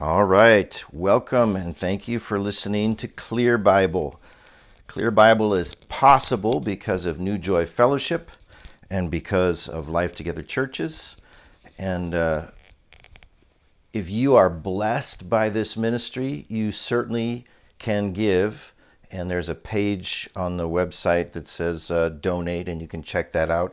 All 0.00 0.24
right, 0.24 0.82
welcome 0.92 1.54
and 1.54 1.76
thank 1.76 2.08
you 2.08 2.18
for 2.18 2.40
listening 2.40 2.96
to 2.96 3.06
Clear 3.06 3.56
Bible. 3.56 4.20
Clear 4.88 5.12
Bible 5.12 5.54
is 5.54 5.76
possible 5.76 6.58
because 6.58 7.04
of 7.04 7.20
New 7.20 7.38
Joy 7.38 7.64
Fellowship 7.64 8.32
and 8.90 9.08
because 9.08 9.68
of 9.68 9.88
Life 9.88 10.10
Together 10.10 10.42
Churches. 10.42 11.16
And 11.78 12.12
uh, 12.12 12.46
if 13.92 14.10
you 14.10 14.34
are 14.34 14.50
blessed 14.50 15.30
by 15.30 15.48
this 15.48 15.76
ministry, 15.76 16.44
you 16.48 16.72
certainly 16.72 17.46
can 17.78 18.12
give. 18.12 18.74
And 19.12 19.30
there's 19.30 19.48
a 19.48 19.54
page 19.54 20.28
on 20.34 20.56
the 20.56 20.68
website 20.68 21.30
that 21.32 21.46
says 21.46 21.88
uh, 21.88 22.08
donate, 22.08 22.68
and 22.68 22.82
you 22.82 22.88
can 22.88 23.04
check 23.04 23.30
that 23.30 23.48
out. 23.48 23.72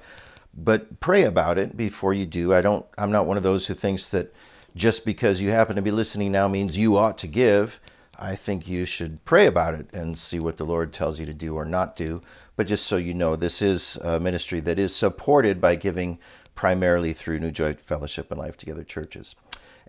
But 0.53 0.99
pray 0.99 1.23
about 1.23 1.57
it 1.57 1.75
before 1.75 2.13
you 2.13 2.27
do. 2.27 2.53
I 2.53 2.61
don't. 2.61 2.85
I'm 2.95 3.11
not 3.11 3.25
one 3.25 3.37
of 3.37 3.43
those 3.43 3.65
who 3.65 3.73
thinks 3.73 4.07
that 4.09 4.31
just 4.75 5.05
because 5.05 5.41
you 5.41 5.51
happen 5.51 5.75
to 5.75 5.81
be 5.81 5.91
listening 5.91 6.31
now 6.31 6.47
means 6.47 6.77
you 6.77 6.97
ought 6.97 7.17
to 7.19 7.27
give. 7.27 7.79
I 8.17 8.35
think 8.35 8.67
you 8.67 8.85
should 8.85 9.23
pray 9.25 9.47
about 9.47 9.73
it 9.73 9.87
and 9.93 10.17
see 10.17 10.39
what 10.39 10.57
the 10.57 10.65
Lord 10.65 10.93
tells 10.93 11.19
you 11.19 11.25
to 11.25 11.33
do 11.33 11.55
or 11.55 11.65
not 11.65 11.95
do. 11.95 12.21
But 12.55 12.67
just 12.67 12.85
so 12.85 12.97
you 12.97 13.13
know, 13.13 13.35
this 13.35 13.61
is 13.61 13.97
a 13.97 14.19
ministry 14.19 14.59
that 14.61 14.77
is 14.77 14.95
supported 14.95 15.59
by 15.59 15.75
giving 15.75 16.19
primarily 16.53 17.13
through 17.13 17.39
New 17.39 17.51
Joy 17.51 17.73
Fellowship 17.73 18.29
and 18.29 18.39
Life 18.39 18.57
Together 18.57 18.83
churches. 18.83 19.35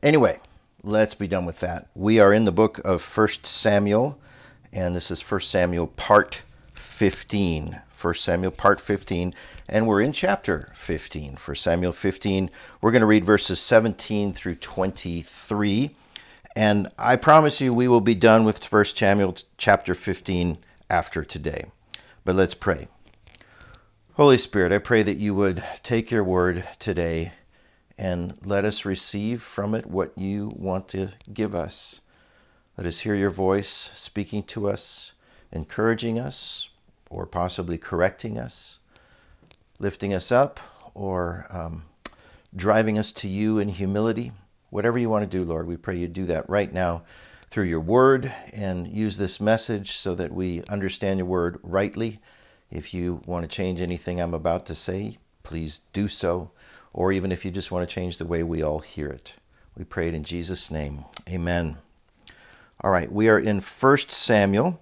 Anyway, 0.03 0.41
let's 0.83 1.14
be 1.14 1.28
done 1.28 1.45
with 1.45 1.61
that. 1.61 1.89
We 1.95 2.19
are 2.19 2.33
in 2.33 2.45
the 2.47 2.53
book 2.53 2.78
of 2.78 3.03
First 3.03 3.47
Samuel, 3.47 4.19
and 4.73 4.97
this 4.97 5.11
is 5.11 5.20
First 5.20 5.51
Samuel 5.51 5.89
part 5.89 6.42
15. 6.75 7.83
1 8.02 8.15
Samuel 8.15 8.51
part 8.51 8.80
15, 8.80 9.34
and 9.69 9.87
we're 9.87 10.01
in 10.01 10.12
chapter 10.12 10.69
15. 10.74 11.37
For 11.37 11.55
Samuel 11.55 11.92
15, 11.92 12.51
we're 12.80 12.91
going 12.91 13.01
to 13.01 13.06
read 13.06 13.25
verses 13.25 13.61
17 13.61 14.33
through 14.33 14.56
23. 14.56 15.95
And 16.56 16.88
I 16.98 17.16
promise 17.16 17.61
you, 17.61 17.73
we 17.73 17.88
will 17.88 18.01
be 18.01 18.15
done 18.15 18.45
with 18.45 18.65
1 18.70 18.84
Samuel 18.87 19.36
chapter 19.56 19.95
15 19.95 20.58
after 20.91 21.25
today. 21.25 21.67
But 22.25 22.36
let's 22.36 22.55
pray. 22.55 22.89
Holy 24.14 24.39
Spirit, 24.39 24.73
I 24.73 24.78
pray 24.78 25.03
that 25.03 25.17
you 25.17 25.34
would 25.34 25.64
take 25.83 26.11
your 26.11 26.25
word 26.25 26.69
today 26.78 27.33
and 27.97 28.36
let 28.45 28.64
us 28.64 28.84
receive 28.84 29.41
from 29.42 29.75
it 29.75 29.86
what 29.86 30.17
you 30.19 30.53
want 30.55 30.89
to 30.89 31.11
give 31.33 31.55
us. 31.55 32.00
Let 32.77 32.86
us 32.86 33.00
hear 33.00 33.14
your 33.14 33.30
voice 33.30 33.91
speaking 33.95 34.42
to 34.45 34.69
us, 34.69 35.12
encouraging 35.50 36.19
us, 36.19 36.69
or 37.12 37.27
possibly 37.27 37.77
correcting 37.77 38.38
us, 38.38 38.78
lifting 39.78 40.14
us 40.14 40.32
up, 40.32 40.58
or 40.94 41.46
um, 41.50 41.84
driving 42.56 42.98
us 42.98 43.12
to 43.12 43.28
you 43.28 43.58
in 43.58 43.68
humility. 43.68 44.32
Whatever 44.70 44.98
you 44.98 45.10
want 45.10 45.22
to 45.22 45.38
do, 45.38 45.44
Lord, 45.44 45.66
we 45.66 45.77
pray 45.77 45.98
you 45.98 46.08
do 46.08 46.24
that 46.27 46.48
right 46.48 46.72
now 46.72 47.02
through 47.50 47.64
your 47.64 47.80
word 47.80 48.33
and 48.52 48.88
use 48.88 49.18
this 49.18 49.38
message 49.38 49.92
so 49.92 50.14
that 50.14 50.33
we 50.33 50.62
understand 50.70 51.18
your 51.18 51.27
word 51.27 51.58
rightly. 51.62 52.18
If 52.70 52.94
you 52.94 53.20
want 53.27 53.42
to 53.42 53.55
change 53.55 53.83
anything 53.83 54.18
I'm 54.18 54.33
about 54.33 54.64
to 54.66 54.74
say, 54.74 55.18
please 55.42 55.83
do 55.92 56.08
so. 56.08 56.50
Or 56.94 57.12
even 57.12 57.30
if 57.30 57.44
you 57.44 57.50
just 57.50 57.70
want 57.70 57.86
to 57.86 57.94
change 57.94 58.16
the 58.16 58.27
way 58.27 58.42
we 58.42 58.62
all 58.62 58.78
hear 58.78 59.08
it. 59.08 59.34
We 59.77 59.84
pray 59.84 60.08
it 60.08 60.14
in 60.14 60.24
Jesus' 60.24 60.70
name. 60.70 61.05
Amen. 61.28 61.77
All 62.80 62.90
right, 62.90 63.12
we 63.12 63.28
are 63.28 63.38
in 63.38 63.60
1 63.60 63.98
Samuel 64.08 64.80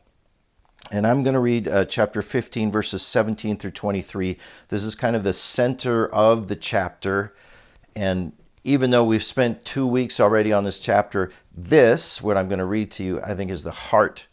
and 0.90 1.06
I'm 1.06 1.22
going 1.22 1.34
to 1.34 1.40
read 1.40 1.68
uh, 1.68 1.84
chapter 1.84 2.22
15, 2.22 2.70
verses 2.70 3.02
17 3.02 3.56
through 3.56 3.70
23. 3.70 4.36
This 4.68 4.82
is 4.82 4.94
kind 4.94 5.14
of 5.14 5.22
the 5.22 5.32
center 5.32 6.06
of 6.06 6.48
the 6.48 6.56
chapter. 6.56 7.34
And 7.94 8.32
even 8.64 8.90
though 8.90 9.04
we've 9.04 9.24
spent 9.24 9.64
two 9.64 9.86
weeks 9.86 10.18
already 10.18 10.52
on 10.52 10.64
this 10.64 10.78
chapter, 10.78 11.32
this, 11.56 12.20
what 12.20 12.36
I'm 12.36 12.48
going 12.48 12.58
to 12.58 12.64
read 12.64 12.90
to 12.92 13.04
you, 13.04 13.20
I 13.22 13.34
think 13.34 13.50
is 13.50 13.62
the 13.62 13.70
heart 13.70 14.26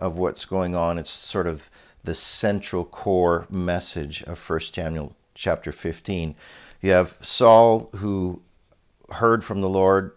of 0.00 0.18
what's 0.18 0.44
going 0.44 0.74
on. 0.74 0.98
It's 0.98 1.10
sort 1.10 1.46
of 1.46 1.70
the 2.02 2.14
central 2.14 2.84
core 2.84 3.46
message 3.50 4.22
of 4.22 4.48
1 4.48 4.60
Samuel 4.60 5.14
chapter 5.34 5.70
15. 5.70 6.34
You 6.80 6.90
have 6.92 7.18
Saul 7.20 7.90
who 7.96 8.42
heard 9.12 9.44
from 9.44 9.60
the 9.60 9.68
Lord, 9.68 10.12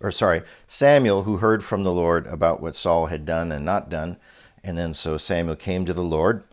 or 0.00 0.10
sorry, 0.10 0.42
Samuel 0.66 1.22
who 1.22 1.38
heard 1.38 1.64
from 1.64 1.84
the 1.84 1.92
Lord 1.92 2.26
about 2.26 2.60
what 2.60 2.76
Saul 2.76 3.06
had 3.06 3.24
done 3.24 3.52
and 3.52 3.64
not 3.64 3.88
done. 3.88 4.16
And 4.62 4.76
then 4.76 4.94
so 4.94 5.16
Samuel 5.16 5.56
came 5.56 5.84
to 5.86 5.92
the 5.92 6.02
Lord. 6.02 6.44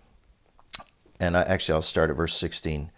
And 1.19 1.37
I, 1.37 1.43
actually, 1.43 1.75
I'll 1.75 1.81
start 1.81 2.09
at 2.09 2.15
verse 2.15 2.37
16. 2.37 2.91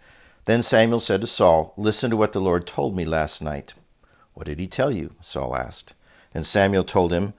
Then 0.44 0.62
Samuel 0.62 1.00
said 1.00 1.20
to 1.20 1.26
Saul, 1.26 1.74
Listen 1.76 2.10
to 2.10 2.16
what 2.16 2.32
the 2.32 2.40
Lord 2.40 2.66
told 2.66 2.96
me 2.96 3.04
last 3.04 3.42
night. 3.42 3.74
What 4.34 4.46
did 4.46 4.58
he 4.58 4.66
tell 4.66 4.90
you? 4.90 5.14
Saul 5.20 5.56
asked. 5.56 5.94
And 6.32 6.46
Samuel 6.46 6.84
told 6.84 7.12
him, 7.12 7.34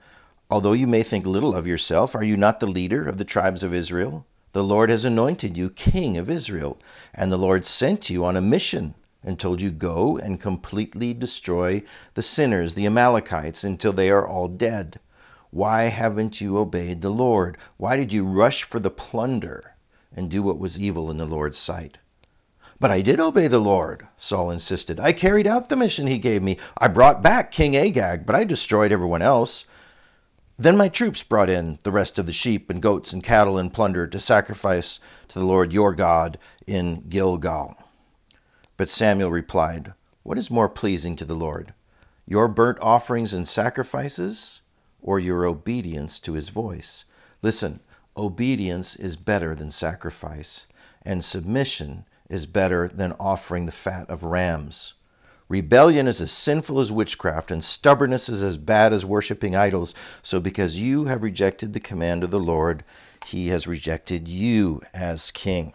Although 0.50 0.72
you 0.72 0.86
may 0.86 1.02
think 1.02 1.26
little 1.26 1.54
of 1.54 1.66
yourself, 1.66 2.14
are 2.14 2.24
you 2.24 2.36
not 2.36 2.60
the 2.60 2.66
leader 2.66 3.08
of 3.08 3.18
the 3.18 3.24
tribes 3.24 3.62
of 3.62 3.72
Israel? 3.72 4.26
The 4.52 4.64
Lord 4.64 4.90
has 4.90 5.04
anointed 5.04 5.56
you 5.56 5.70
king 5.70 6.16
of 6.16 6.28
Israel, 6.28 6.78
and 7.14 7.30
the 7.30 7.36
Lord 7.36 7.64
sent 7.64 8.10
you 8.10 8.24
on 8.24 8.36
a 8.36 8.40
mission 8.40 8.94
and 9.22 9.38
told 9.38 9.60
you, 9.60 9.70
Go 9.70 10.18
and 10.18 10.40
completely 10.40 11.14
destroy 11.14 11.82
the 12.14 12.22
sinners, 12.22 12.74
the 12.74 12.86
Amalekites, 12.86 13.62
until 13.62 13.92
they 13.92 14.10
are 14.10 14.26
all 14.26 14.48
dead. 14.48 14.98
Why 15.50 15.84
haven't 15.84 16.40
you 16.40 16.58
obeyed 16.58 17.02
the 17.02 17.10
Lord? 17.10 17.58
Why 17.76 17.96
did 17.96 18.12
you 18.12 18.24
rush 18.24 18.62
for 18.62 18.78
the 18.78 18.90
plunder 18.90 19.74
and 20.14 20.30
do 20.30 20.42
what 20.42 20.58
was 20.58 20.78
evil 20.78 21.10
in 21.10 21.18
the 21.18 21.26
Lord's 21.26 21.58
sight? 21.58 21.98
But 22.78 22.90
I 22.90 23.02
did 23.02 23.20
obey 23.20 23.46
the 23.46 23.58
Lord, 23.58 24.06
Saul 24.16 24.50
insisted. 24.50 24.98
I 24.98 25.12
carried 25.12 25.46
out 25.46 25.68
the 25.68 25.76
mission 25.76 26.06
he 26.06 26.18
gave 26.18 26.42
me. 26.42 26.56
I 26.78 26.88
brought 26.88 27.22
back 27.22 27.52
King 27.52 27.76
Agag, 27.76 28.24
but 28.24 28.34
I 28.34 28.44
destroyed 28.44 28.90
everyone 28.90 29.22
else. 29.22 29.64
Then 30.58 30.76
my 30.76 30.88
troops 30.88 31.22
brought 31.22 31.50
in 31.50 31.78
the 31.82 31.90
rest 31.90 32.18
of 32.18 32.26
the 32.26 32.32
sheep 32.32 32.70
and 32.70 32.80
goats 32.80 33.12
and 33.12 33.22
cattle 33.22 33.58
and 33.58 33.72
plunder 33.72 34.06
to 34.06 34.20
sacrifice 34.20 34.98
to 35.28 35.38
the 35.38 35.44
Lord 35.44 35.72
your 35.72 35.94
God 35.94 36.38
in 36.66 37.08
Gilgal. 37.08 37.76
But 38.76 38.88
Samuel 38.88 39.30
replied, 39.30 39.92
What 40.22 40.38
is 40.38 40.50
more 40.50 40.68
pleasing 40.68 41.16
to 41.16 41.24
the 41.26 41.34
Lord, 41.34 41.74
your 42.26 42.48
burnt 42.48 42.78
offerings 42.80 43.34
and 43.34 43.46
sacrifices, 43.46 44.59
or 45.02 45.18
your 45.18 45.44
obedience 45.44 46.18
to 46.20 46.34
his 46.34 46.48
voice. 46.48 47.04
Listen, 47.42 47.80
obedience 48.16 48.96
is 48.96 49.16
better 49.16 49.54
than 49.54 49.70
sacrifice, 49.70 50.66
and 51.02 51.24
submission 51.24 52.04
is 52.28 52.46
better 52.46 52.88
than 52.88 53.12
offering 53.18 53.66
the 53.66 53.72
fat 53.72 54.08
of 54.08 54.22
rams. 54.22 54.94
Rebellion 55.48 56.06
is 56.06 56.20
as 56.20 56.30
sinful 56.30 56.78
as 56.78 56.92
witchcraft, 56.92 57.50
and 57.50 57.64
stubbornness 57.64 58.28
is 58.28 58.40
as 58.40 58.56
bad 58.56 58.92
as 58.92 59.04
worshiping 59.04 59.56
idols. 59.56 59.94
So, 60.22 60.38
because 60.38 60.78
you 60.78 61.06
have 61.06 61.24
rejected 61.24 61.72
the 61.72 61.80
command 61.80 62.22
of 62.22 62.30
the 62.30 62.38
Lord, 62.38 62.84
he 63.26 63.48
has 63.48 63.66
rejected 63.66 64.28
you 64.28 64.80
as 64.94 65.32
king. 65.32 65.72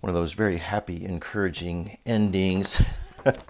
One 0.00 0.10
of 0.10 0.14
those 0.14 0.34
very 0.34 0.58
happy, 0.58 1.02
encouraging 1.02 1.96
endings. 2.04 2.80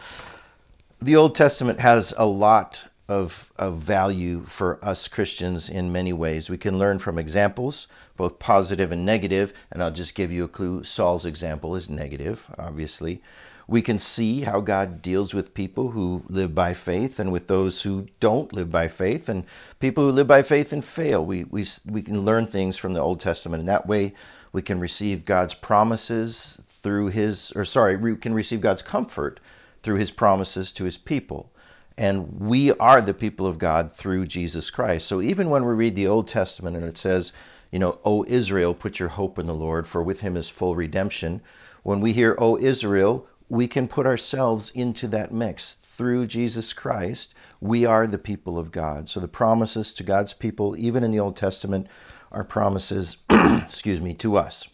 the 1.03 1.17
Old 1.17 1.35
Testament 1.35 1.81
has 1.81 2.15
a 2.17 2.27
lot 2.27 2.85
of, 3.09 3.53
of 3.57 3.77
value 3.77 4.45
for 4.45 4.85
us 4.85 5.09
Christians 5.09 5.69
in 5.69 5.93
many 5.93 6.13
ways. 6.13 6.51
We 6.51 6.59
can 6.59 6.79
learn 6.79 6.99
from 6.99 7.19
examples, 7.19 7.87
both 8.17 8.39
positive 8.39 8.91
and 8.91 9.07
negative, 9.07 9.53
and 9.71 9.83
I'll 9.83 9.93
just 9.93 10.15
give 10.15 10.33
you 10.33 10.45
a 10.45 10.49
clue. 10.49 10.83
Saul's 10.83 11.25
example 11.25 11.77
is 11.77 11.89
negative, 11.89 12.47
obviously. 12.59 13.23
We 13.69 13.83
can 13.83 13.99
see 13.99 14.43
how 14.43 14.61
God 14.61 15.03
deals 15.03 15.35
with 15.35 15.55
people 15.55 15.91
who 15.91 16.23
live 16.29 16.55
by 16.55 16.73
faith 16.73 17.19
and 17.19 17.33
with 17.33 17.49
those 17.49 17.83
who 17.83 18.07
don't 18.21 18.53
live 18.53 18.71
by 18.71 18.87
faith, 18.87 19.29
and 19.29 19.45
people 19.81 20.05
who 20.05 20.13
live 20.13 20.29
by 20.29 20.43
faith 20.43 20.73
and 20.73 20.85
fail. 20.85 21.25
We, 21.25 21.45
we, 21.45 21.67
we 21.85 22.03
can 22.03 22.25
learn 22.25 22.47
things 22.47 22.77
from 22.77 22.95
the 22.95 23.01
Old 23.01 23.21
Testament. 23.21 23.61
In 23.61 23.67
that 23.67 23.87
way, 23.87 24.15
we 24.53 24.63
can 24.63 24.79
receive 24.79 25.25
God's 25.25 25.55
promises 25.55 26.59
through 26.83 27.09
His, 27.09 27.53
or 27.57 27.65
sorry, 27.65 27.97
we 27.97 28.15
can 28.17 28.35
receive 28.35 28.61
God's 28.61 28.83
comfort 28.83 29.41
through 29.83 29.97
His 29.97 30.13
promises 30.13 30.71
to 30.73 30.85
His 30.85 30.97
people. 30.97 31.51
And 31.99 32.41
we 32.41 32.73
are 32.73 33.01
the 33.01 33.15
people 33.15 33.47
of 33.47 33.59
God 33.59 33.91
through 33.91 34.27
Jesus 34.27 34.71
Christ. 34.71 35.07
So 35.07 35.23
even 35.23 35.49
when 35.49 35.65
we 35.65 35.73
read 35.73 35.97
the 35.97 36.07
Old 36.07 36.29
Testament 36.29 36.77
and 36.77 36.85
it 36.85 36.99
says, 36.99 37.33
you 37.71 37.79
know, 37.79 37.99
O 38.05 38.25
Israel, 38.29 38.75
put 38.75 38.99
your 38.99 39.09
hope 39.11 39.39
in 39.39 39.47
the 39.47 39.55
Lord, 39.55 39.87
for 39.89 40.03
with 40.03 40.21
him 40.21 40.37
is 40.37 40.49
full 40.49 40.77
redemption. 40.77 41.41
When 41.83 42.01
we 42.01 42.13
hear, 42.13 42.37
O 42.39 42.59
Israel, 42.59 43.27
we 43.49 43.67
can 43.69 43.89
put 43.89 44.07
ourselves 44.07 44.71
into 44.75 45.09
that 45.09 45.33
mix. 45.33 45.77
Through 45.83 46.27
Jesus 46.27 46.73
Christ, 46.73 47.33
we 47.61 47.87
are 47.87 48.07
the 48.07 48.19
people 48.19 48.59
of 48.59 48.71
God. 48.71 49.09
So 49.09 49.19
the 49.19 49.29
promises 49.29 49.95
to 49.95 50.03
God's 50.03 50.35
people, 50.35 50.77
even 50.77 51.03
in 51.03 51.11
the 51.11 51.21
Old 51.21 51.37
Testament, 51.37 51.87
are 52.31 52.45
promises, 52.45 53.17
excuse 53.31 54.01
me, 54.01 54.13
to 54.15 54.37
us. 54.37 54.69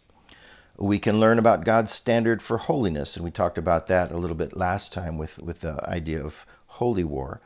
We 0.77 0.99
can 0.99 1.21
learn 1.21 1.39
about 1.39 1.65
God's 1.65 1.93
standard 1.93 2.43
for 2.43 2.59
holiness, 2.59 3.15
and 3.15 3.25
we 3.25 3.31
talked 3.31 3.59
about 3.59 3.87
that 3.87 4.11
a 4.11 4.17
little 4.17 4.35
bit 4.35 4.57
last 4.57 4.93
time 4.93 5.17
with, 5.17 5.39
with 5.39 5.61
the 5.61 5.89
idea 5.89 6.25
of 6.25 6.45
holy 6.83 7.05
war. 7.05 7.41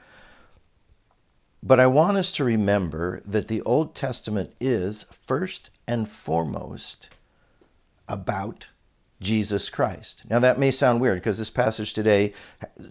But 1.62 1.78
I 1.78 1.86
want 1.86 2.16
us 2.16 2.32
to 2.32 2.44
remember 2.44 3.20
that 3.26 3.48
the 3.48 3.60
Old 3.62 3.94
Testament 3.94 4.54
is 4.60 5.04
first 5.10 5.68
and 5.86 6.08
foremost 6.08 7.10
about 8.08 8.68
Jesus 9.20 9.68
Christ. 9.68 10.22
Now 10.30 10.38
that 10.38 10.58
may 10.58 10.70
sound 10.70 11.00
weird 11.00 11.18
because 11.18 11.38
this 11.38 11.50
passage 11.50 11.92
today 11.92 12.32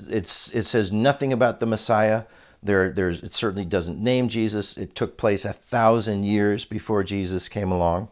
it's 0.07 0.53
it 0.53 0.65
says 0.65 0.91
nothing 0.91 1.33
about 1.33 1.59
the 1.59 1.65
Messiah. 1.65 2.23
There, 2.61 2.91
there's, 2.91 3.21
it 3.21 3.33
certainly 3.33 3.65
doesn't 3.65 4.03
name 4.03 4.27
Jesus. 4.27 4.77
It 4.77 4.95
took 4.95 5.17
place 5.17 5.45
a 5.45 5.53
thousand 5.53 6.23
years 6.23 6.65
before 6.65 7.03
Jesus 7.03 7.47
came 7.47 7.71
along. 7.71 8.09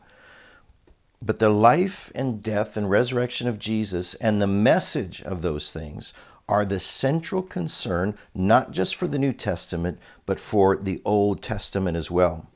But 1.22 1.40
the 1.40 1.50
life 1.50 2.12
and 2.14 2.44
death 2.44 2.78
and 2.78 2.90
resurrection 2.90 3.48
of 3.48 3.58
Jesus 3.58 4.14
and 4.16 4.42
the 4.42 4.48
message 4.48 5.22
of 5.24 5.42
those 5.42 5.72
things 5.72 6.14
are 6.48 6.66
the 6.66 6.80
central 6.80 7.42
concern, 7.42 8.18
not 8.34 8.72
just 8.72 8.95
for 8.95 9.07
the 9.07 9.19
New 9.19 9.34
Testament, 9.34 10.00
but 10.25 10.40
for 10.40 10.75
the 10.75 11.01
Old 11.06 11.42
Testament 11.42 11.98
as 11.98 12.12
well. 12.12 12.48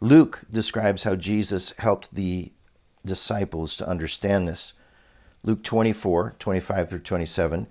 Luke 0.00 0.42
describes 0.50 1.04
how 1.04 1.14
Jesus 1.14 1.72
helped 1.78 2.14
the 2.14 2.52
disciples 3.04 3.76
to 3.76 3.88
understand 3.88 4.46
this. 4.46 4.74
Luke 5.42 5.62
24, 5.62 6.36
25 6.38 6.88
through 6.88 6.98
27, 7.00 7.66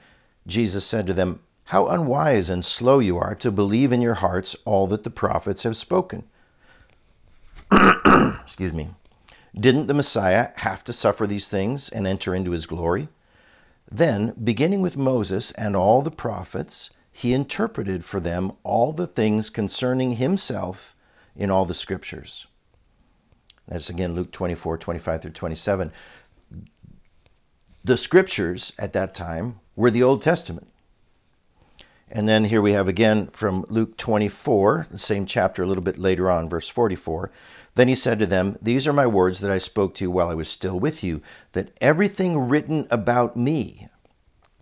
Jesus 0.45 0.85
said 0.85 1.07
to 1.07 1.13
them, 1.13 1.39
How 1.65 1.87
unwise 1.87 2.49
and 2.49 2.63
slow 2.63 2.99
you 2.99 3.17
are 3.17 3.35
to 3.35 3.51
believe 3.51 3.91
in 3.91 4.01
your 4.01 4.15
hearts 4.15 4.55
all 4.65 4.87
that 4.87 5.03
the 5.03 5.09
prophets 5.09 5.63
have 5.63 5.77
spoken. 5.77 6.23
Excuse 7.71 8.73
me. 8.73 8.89
Didn't 9.59 9.87
the 9.87 9.93
Messiah 9.93 10.49
have 10.57 10.83
to 10.85 10.93
suffer 10.93 11.27
these 11.27 11.47
things 11.47 11.89
and 11.89 12.07
enter 12.07 12.33
into 12.33 12.51
his 12.51 12.65
glory? 12.65 13.07
Then, 13.91 14.33
beginning 14.41 14.81
with 14.81 14.97
Moses 14.97 15.51
and 15.51 15.75
all 15.75 16.01
the 16.01 16.11
prophets, 16.11 16.89
he 17.11 17.33
interpreted 17.33 18.03
for 18.03 18.19
them 18.19 18.53
all 18.63 18.91
the 18.91 19.07
things 19.07 19.49
concerning 19.49 20.15
himself 20.15 20.95
in 21.35 21.51
all 21.51 21.65
the 21.65 21.73
scriptures. 21.73 22.47
That's 23.67 23.89
again 23.89 24.13
Luke 24.13 24.31
24, 24.31 24.77
25 24.77 25.21
through 25.21 25.31
27. 25.31 25.91
The 27.83 27.97
scriptures 27.97 28.73
at 28.79 28.93
that 28.93 29.13
time 29.13 29.59
were 29.75 29.91
the 29.91 30.03
Old 30.03 30.21
Testament. 30.21 30.67
And 32.09 32.27
then 32.27 32.45
here 32.45 32.61
we 32.61 32.73
have 32.73 32.87
again 32.87 33.27
from 33.27 33.65
Luke 33.69 33.97
24, 33.97 34.87
the 34.91 34.99
same 34.99 35.25
chapter 35.25 35.63
a 35.63 35.65
little 35.65 35.83
bit 35.83 35.97
later 35.97 36.29
on, 36.29 36.47
verse 36.47 36.69
44. 36.69 37.31
Then 37.75 37.87
he 37.87 37.95
said 37.95 38.19
to 38.19 38.25
them, 38.25 38.57
These 38.61 38.87
are 38.87 38.93
my 38.93 39.07
words 39.07 39.39
that 39.39 39.51
I 39.51 39.57
spoke 39.57 39.95
to 39.95 40.05
you 40.05 40.11
while 40.11 40.29
I 40.29 40.35
was 40.35 40.49
still 40.49 40.79
with 40.79 41.03
you, 41.03 41.21
that 41.53 41.71
everything 41.81 42.47
written 42.47 42.87
about 42.91 43.35
me 43.35 43.89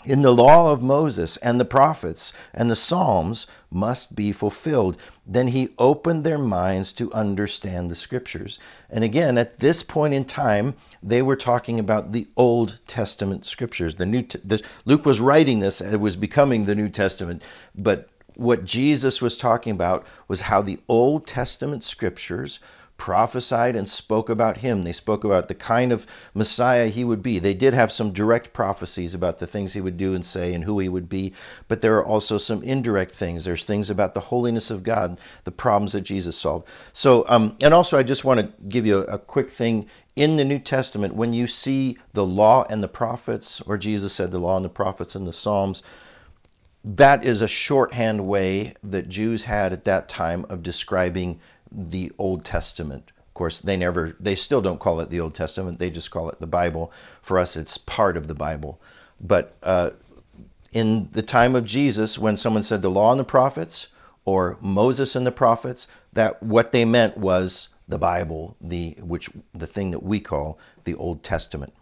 in 0.06 0.22
the 0.22 0.34
law 0.34 0.72
of 0.72 0.82
Moses 0.82 1.38
and 1.38 1.60
the 1.60 1.66
prophets 1.66 2.34
and 2.54 2.70
the 2.70 2.76
Psalms 2.76 3.48
must 3.70 4.16
be 4.16 4.32
fulfilled. 4.32 4.98
Then 5.26 5.48
he 5.48 5.70
opened 5.78 6.24
their 6.24 6.38
minds 6.38 6.92
to 6.94 7.14
understand 7.14 7.90
the 7.90 7.96
scriptures. 7.96 8.58
And 8.90 9.04
again, 9.04 9.38
at 9.38 9.60
this 9.60 9.84
point 9.84 10.14
in 10.14 10.26
time, 10.26 10.76
they 11.04 11.22
were 11.22 11.36
talking 11.36 11.80
about 11.80 12.12
the 12.12 12.28
Old 12.36 12.80
Testament 12.88 13.46
scriptures. 13.46 13.96
The 13.96 14.06
New 14.06 14.24
the, 14.24 14.64
Luke 14.86 15.06
was 15.06 15.20
writing 15.20 15.60
this; 15.60 15.82
it 15.82 16.00
was 16.00 16.16
becoming 16.16 16.66
the 16.66 16.76
New 16.76 16.90
Testament. 16.90 17.42
But 17.76 18.10
what 18.36 18.66
Jesus 18.66 19.22
was 19.22 19.38
talking 19.38 19.72
about 19.72 20.06
was 20.28 20.42
how 20.42 20.62
the 20.62 20.80
Old 20.88 21.28
Testament 21.28 21.84
scriptures 21.84 22.60
prophesied 23.02 23.76
and 23.76 23.90
spoke 23.90 24.30
about 24.30 24.58
him. 24.58 24.84
They 24.84 24.94
spoke 24.94 25.24
about 25.24 25.48
the 25.48 25.56
kind 25.56 25.92
of 25.92 26.06
Messiah 26.36 26.88
he 26.88 27.04
would 27.04 27.24
be. 27.24 27.40
They 27.40 27.56
did 27.56 27.74
have 27.74 27.92
some 27.92 28.14
direct 28.14 28.54
prophecies 28.54 29.16
about 29.16 29.40
the 29.40 29.48
things 29.48 29.74
he 29.74 29.82
would 29.82 29.98
do 29.98 30.14
and 30.14 30.24
say 30.24 30.54
and 30.54 30.66
who 30.66 30.78
he 30.78 30.88
would 30.88 31.10
be, 31.10 31.34
but 31.68 31.82
there 31.82 31.96
are 31.96 32.06
also 32.06 32.38
some 32.38 32.62
indirect 32.62 33.16
things. 33.16 33.44
There's 33.44 33.64
things 33.64 33.90
about 33.90 34.14
the 34.14 34.30
holiness 34.30 34.70
of 34.70 34.84
God, 34.84 35.20
the 35.46 35.52
problems 35.52 35.94
that 35.94 36.02
Jesus 36.02 36.38
solved. 36.38 36.68
So, 36.94 37.26
um, 37.28 37.58
and 37.60 37.74
also, 37.74 37.98
I 37.98 38.04
just 38.04 38.24
want 38.24 38.40
to 38.40 38.54
give 38.70 38.86
you 38.86 39.00
a, 39.00 39.16
a 39.16 39.18
quick 39.18 39.50
thing. 39.50 39.88
In 40.16 40.38
the 40.38 40.46
New 40.46 40.60
Testament, 40.60 41.16
when 41.16 41.34
you 41.34 41.48
see 41.48 41.98
the 42.14 42.26
law 42.26 42.68
and 42.70 42.84
the 42.84 42.88
prophets, 42.88 43.62
or 43.62 43.80
Jesus 43.80 44.14
said 44.14 44.30
the 44.30 44.38
law 44.38 44.58
and 44.58 44.66
the 44.66 44.70
prophets 44.70 45.16
and 45.16 45.26
the 45.26 45.34
Psalms, 45.34 45.82
that 46.84 47.24
is 47.24 47.42
a 47.42 47.48
shorthand 47.48 48.28
way 48.28 48.76
that 48.84 49.10
Jews 49.10 49.46
had 49.46 49.74
at 49.74 49.86
that 49.86 50.08
time 50.08 50.46
of 50.50 50.62
describing 50.62 51.40
the 51.72 52.12
Old 52.18 52.44
Testament. 52.44 53.12
Of 53.20 53.34
course, 53.34 53.60
they 53.60 53.78
never, 53.78 54.16
they 54.20 54.36
still 54.36 54.62
don't 54.62 54.80
call 54.80 55.00
it 55.00 55.10
the 55.10 55.20
Old 55.20 55.34
Testament. 55.34 55.80
They 55.80 55.90
just 55.90 56.12
call 56.12 56.30
it 56.30 56.40
the 56.40 56.48
Bible. 56.48 56.92
For 57.22 57.40
us, 57.40 57.56
it's 57.56 57.78
part 57.78 58.18
of 58.18 58.28
the 58.28 58.36
Bible. 58.36 58.80
But 59.20 59.56
uh, 59.64 59.92
in 60.72 61.10
the 61.14 61.22
time 61.22 61.56
of 61.56 61.66
Jesus, 61.66 62.20
when 62.20 62.38
someone 62.38 62.64
said 62.64 62.82
the 62.82 62.92
law 62.92 63.12
and 63.12 63.20
the 63.20 63.26
prophets, 63.26 63.88
or 64.26 64.58
Moses 64.62 65.16
and 65.16 65.26
the 65.26 65.32
prophets, 65.32 65.88
that 66.14 66.42
what 66.44 66.72
they 66.72 66.86
meant 66.86 67.18
was 67.18 67.70
the 67.88 67.98
Bible, 67.98 68.56
the 68.62 68.96
which 69.00 69.30
the 69.54 69.68
thing 69.68 69.92
that 69.92 70.04
we 70.04 70.20
call 70.20 70.58
the 70.84 70.96
Old 70.96 71.24
Testament. 71.24 71.74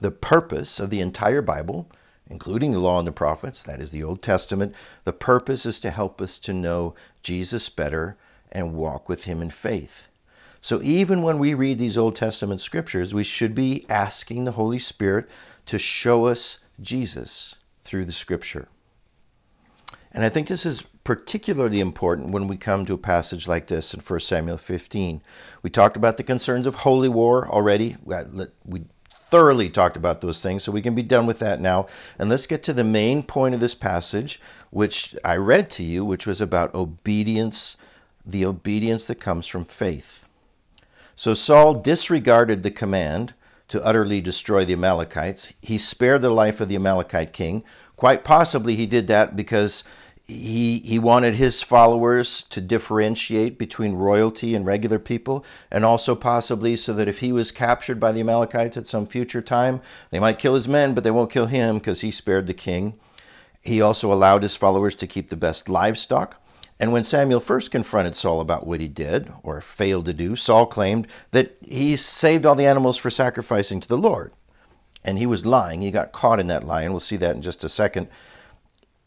The 0.00 0.10
purpose 0.10 0.80
of 0.80 0.90
the 0.90 1.00
entire 1.00 1.42
Bible, 1.42 1.88
including 2.28 2.72
the 2.72 2.78
law 2.78 2.98
and 2.98 3.06
the 3.06 3.12
prophets, 3.12 3.62
that 3.62 3.80
is 3.80 3.90
the 3.90 4.02
Old 4.02 4.22
Testament, 4.22 4.74
the 5.04 5.12
purpose 5.12 5.66
is 5.66 5.80
to 5.80 5.90
help 5.90 6.20
us 6.20 6.38
to 6.38 6.52
know 6.52 6.94
Jesus 7.22 7.68
better 7.68 8.16
and 8.52 8.74
walk 8.74 9.08
with 9.08 9.24
Him 9.24 9.42
in 9.42 9.50
faith. 9.50 10.08
So 10.60 10.82
even 10.82 11.22
when 11.22 11.38
we 11.38 11.54
read 11.54 11.78
these 11.78 11.96
Old 11.96 12.16
Testament 12.16 12.60
scriptures, 12.60 13.14
we 13.14 13.24
should 13.24 13.54
be 13.54 13.86
asking 13.88 14.44
the 14.44 14.52
Holy 14.52 14.78
Spirit 14.78 15.28
to 15.66 15.78
show 15.78 16.26
us 16.26 16.58
Jesus 16.80 17.54
through 17.84 18.04
the 18.04 18.12
scripture. 18.12 18.68
And 20.12 20.24
I 20.24 20.28
think 20.28 20.48
this 20.48 20.66
is 20.66 20.82
particularly 21.04 21.80
important 21.80 22.30
when 22.30 22.48
we 22.48 22.56
come 22.56 22.84
to 22.86 22.94
a 22.94 22.98
passage 22.98 23.46
like 23.46 23.68
this 23.68 23.94
in 23.94 24.00
1 24.00 24.20
Samuel 24.20 24.56
15. 24.56 25.22
We 25.62 25.70
talked 25.70 25.96
about 25.96 26.16
the 26.16 26.22
concerns 26.22 26.66
of 26.66 26.76
holy 26.76 27.08
war 27.08 27.48
already. 27.48 27.96
We 28.64 28.82
thoroughly 29.30 29.70
talked 29.70 29.96
about 29.96 30.22
those 30.22 30.40
things, 30.40 30.64
so 30.64 30.72
we 30.72 30.82
can 30.82 30.94
be 30.94 31.02
done 31.02 31.26
with 31.26 31.38
that 31.38 31.60
now. 31.60 31.86
And 32.18 32.30
let's 32.30 32.46
get 32.46 32.62
to 32.64 32.72
the 32.72 32.84
main 32.84 33.22
point 33.22 33.54
of 33.54 33.60
this 33.60 33.74
passage, 33.74 34.40
which 34.70 35.14
I 35.22 35.36
read 35.36 35.70
to 35.72 35.84
you, 35.84 36.04
which 36.04 36.26
was 36.26 36.40
about 36.40 36.74
obedience 36.74 37.76
the 38.28 38.44
obedience 38.44 39.06
that 39.06 39.20
comes 39.20 39.46
from 39.46 39.64
faith. 39.64 40.24
So 41.16 41.34
Saul 41.34 41.74
disregarded 41.74 42.62
the 42.62 42.70
command 42.70 43.34
to 43.68 43.82
utterly 43.84 44.20
destroy 44.20 44.64
the 44.64 44.74
Amalekites. 44.74 45.52
He 45.60 45.78
spared 45.78 46.22
the 46.22 46.30
life 46.30 46.60
of 46.60 46.68
the 46.68 46.76
Amalekite 46.76 47.32
king. 47.32 47.64
Quite 47.96 48.24
possibly 48.24 48.76
he 48.76 48.86
did 48.86 49.08
that 49.08 49.34
because 49.34 49.82
he, 50.26 50.80
he 50.80 50.98
wanted 50.98 51.36
his 51.36 51.62
followers 51.62 52.42
to 52.50 52.60
differentiate 52.60 53.58
between 53.58 53.94
royalty 53.94 54.54
and 54.54 54.66
regular 54.66 54.98
people, 54.98 55.44
and 55.70 55.84
also 55.84 56.14
possibly 56.14 56.76
so 56.76 56.92
that 56.92 57.08
if 57.08 57.20
he 57.20 57.32
was 57.32 57.50
captured 57.50 57.98
by 57.98 58.12
the 58.12 58.20
Amalekites 58.20 58.76
at 58.76 58.86
some 58.86 59.06
future 59.06 59.40
time, 59.40 59.80
they 60.10 60.20
might 60.20 60.38
kill 60.38 60.54
his 60.54 60.68
men, 60.68 60.92
but 60.92 61.02
they 61.02 61.10
won't 61.10 61.32
kill 61.32 61.46
him 61.46 61.78
because 61.78 62.02
he 62.02 62.10
spared 62.10 62.46
the 62.46 62.54
king. 62.54 62.98
He 63.62 63.80
also 63.80 64.12
allowed 64.12 64.42
his 64.42 64.54
followers 64.54 64.94
to 64.96 65.06
keep 65.06 65.30
the 65.30 65.36
best 65.36 65.68
livestock. 65.68 66.40
And 66.80 66.92
when 66.92 67.04
Samuel 67.04 67.40
first 67.40 67.70
confronted 67.70 68.16
Saul 68.16 68.40
about 68.40 68.66
what 68.66 68.80
he 68.80 68.88
did, 68.88 69.32
or 69.42 69.60
failed 69.60 70.04
to 70.06 70.12
do, 70.12 70.36
Saul 70.36 70.66
claimed 70.66 71.08
that 71.32 71.56
he 71.60 71.96
saved 71.96 72.46
all 72.46 72.54
the 72.54 72.66
animals 72.66 72.96
for 72.96 73.10
sacrificing 73.10 73.80
to 73.80 73.88
the 73.88 73.98
Lord. 73.98 74.32
And 75.04 75.18
he 75.18 75.26
was 75.26 75.46
lying. 75.46 75.82
He 75.82 75.90
got 75.90 76.12
caught 76.12 76.38
in 76.38 76.46
that 76.48 76.66
lie, 76.66 76.82
and 76.82 76.92
we'll 76.92 77.00
see 77.00 77.16
that 77.16 77.34
in 77.34 77.42
just 77.42 77.64
a 77.64 77.68
second. 77.68 78.08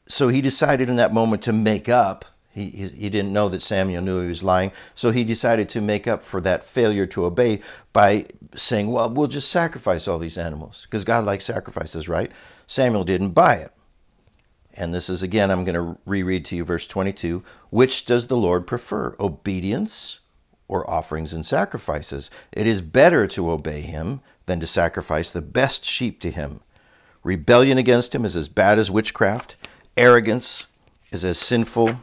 So 0.08 0.28
he 0.28 0.42
decided 0.42 0.90
in 0.90 0.98
that 0.98 1.14
moment 1.14 1.42
to 1.44 1.54
make 1.54 1.88
up. 1.88 2.26
He, 2.54 2.70
he, 2.70 2.88
he 2.90 3.10
didn't 3.10 3.32
know 3.32 3.48
that 3.48 3.62
Samuel 3.62 4.02
knew 4.02 4.22
he 4.22 4.28
was 4.28 4.44
lying. 4.44 4.74
So 4.94 5.12
he 5.12 5.24
decided 5.24 5.70
to 5.70 5.80
make 5.80 6.06
up 6.06 6.22
for 6.22 6.42
that 6.42 6.66
failure 6.66 7.06
to 7.08 7.24
obey 7.24 7.62
by 7.94 8.26
saying, 8.58 8.92
Well, 8.92 9.10
we'll 9.10 9.30
just 9.30 9.50
sacrifice 9.50 10.10
all 10.10 10.20
these 10.20 10.38
animals. 10.38 10.86
Because 10.90 11.06
God 11.06 11.24
likes 11.24 11.46
sacrifices, 11.46 12.10
right? 12.10 12.30
Samuel 12.68 13.06
didn't 13.06 13.30
buy 13.30 13.56
it. 13.56 13.72
And 14.74 14.94
this 14.94 15.10
is 15.10 15.22
again, 15.22 15.52
I'm 15.52 15.64
going 15.64 15.76
to 15.76 16.00
reread 16.06 16.46
to 16.46 16.56
you 16.56 16.64
verse 16.64 16.88
22. 16.88 17.44
Which 17.70 18.06
does 18.06 18.28
the 18.28 18.38
Lord 18.38 18.66
prefer, 18.68 19.16
obedience 19.20 20.20
or 20.68 20.90
offerings 20.90 21.34
and 21.34 21.46
sacrifices? 21.46 22.30
It 22.52 22.68
is 22.68 22.82
better 22.82 23.28
to 23.28 23.52
obey 23.52 23.82
him 23.82 24.22
than 24.46 24.60
to 24.60 24.68
sacrifice 24.68 25.32
the 25.32 25.42
best 25.42 25.86
sheep 25.86 26.20
to 26.22 26.32
him. 26.32 26.62
Rebellion 27.24 27.78
against 27.78 28.16
him 28.16 28.26
is 28.26 28.36
as 28.36 28.50
bad 28.50 28.80
as 28.80 28.90
witchcraft, 28.90 29.56
arrogance 29.96 30.66
is 31.12 31.24
as 31.24 31.38
sinful 31.38 32.00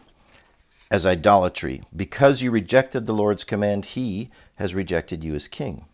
as 0.90 1.04
idolatry. 1.04 1.82
Because 1.94 2.42
you 2.42 2.50
rejected 2.50 3.06
the 3.06 3.14
Lord's 3.14 3.44
command, 3.44 3.86
he 3.86 4.30
has 4.56 4.74
rejected 4.74 5.24
you 5.24 5.34
as 5.34 5.48
king. 5.48 5.86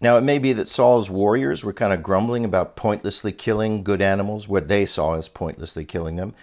Now, 0.00 0.16
it 0.16 0.22
may 0.22 0.38
be 0.38 0.52
that 0.52 0.68
Saul's 0.68 1.10
warriors 1.10 1.64
were 1.64 1.72
kind 1.72 1.92
of 1.92 2.02
grumbling 2.02 2.44
about 2.44 2.76
pointlessly 2.76 3.32
killing 3.32 3.82
good 3.82 4.00
animals, 4.00 4.46
what 4.46 4.68
they 4.68 4.86
saw 4.86 5.14
as 5.14 5.28
pointlessly 5.28 5.84
killing 5.84 6.16
them. 6.16 6.34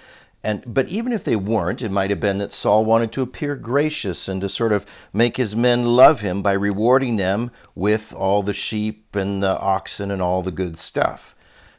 And, 0.44 0.64
but 0.72 0.88
even 0.90 1.12
if 1.12 1.24
they 1.24 1.36
weren't, 1.36 1.82
it 1.82 1.92
might 1.92 2.12
have 2.12 2.20
been 2.20 2.38
that 2.38 2.54
Saul 2.54 2.86
wanted 2.86 3.12
to 3.14 3.24
appear 3.24 3.56
gracious 3.56 4.28
and 4.28 4.42
to 4.42 4.50
sort 4.50 4.74
of 4.74 4.86
make 5.12 5.38
his 5.38 5.56
men 5.56 5.86
love 5.96 6.20
him 6.22 6.44
by 6.44 6.52
rewarding 6.52 7.16
them 7.16 7.50
with 7.74 8.14
all 8.14 8.44
the 8.44 8.54
sheep 8.54 9.16
and 9.16 9.42
the 9.42 9.58
oxen 9.60 10.12
and 10.12 10.22
all 10.22 10.44
the 10.44 10.52
good 10.52 10.78
stuff. 10.78 11.34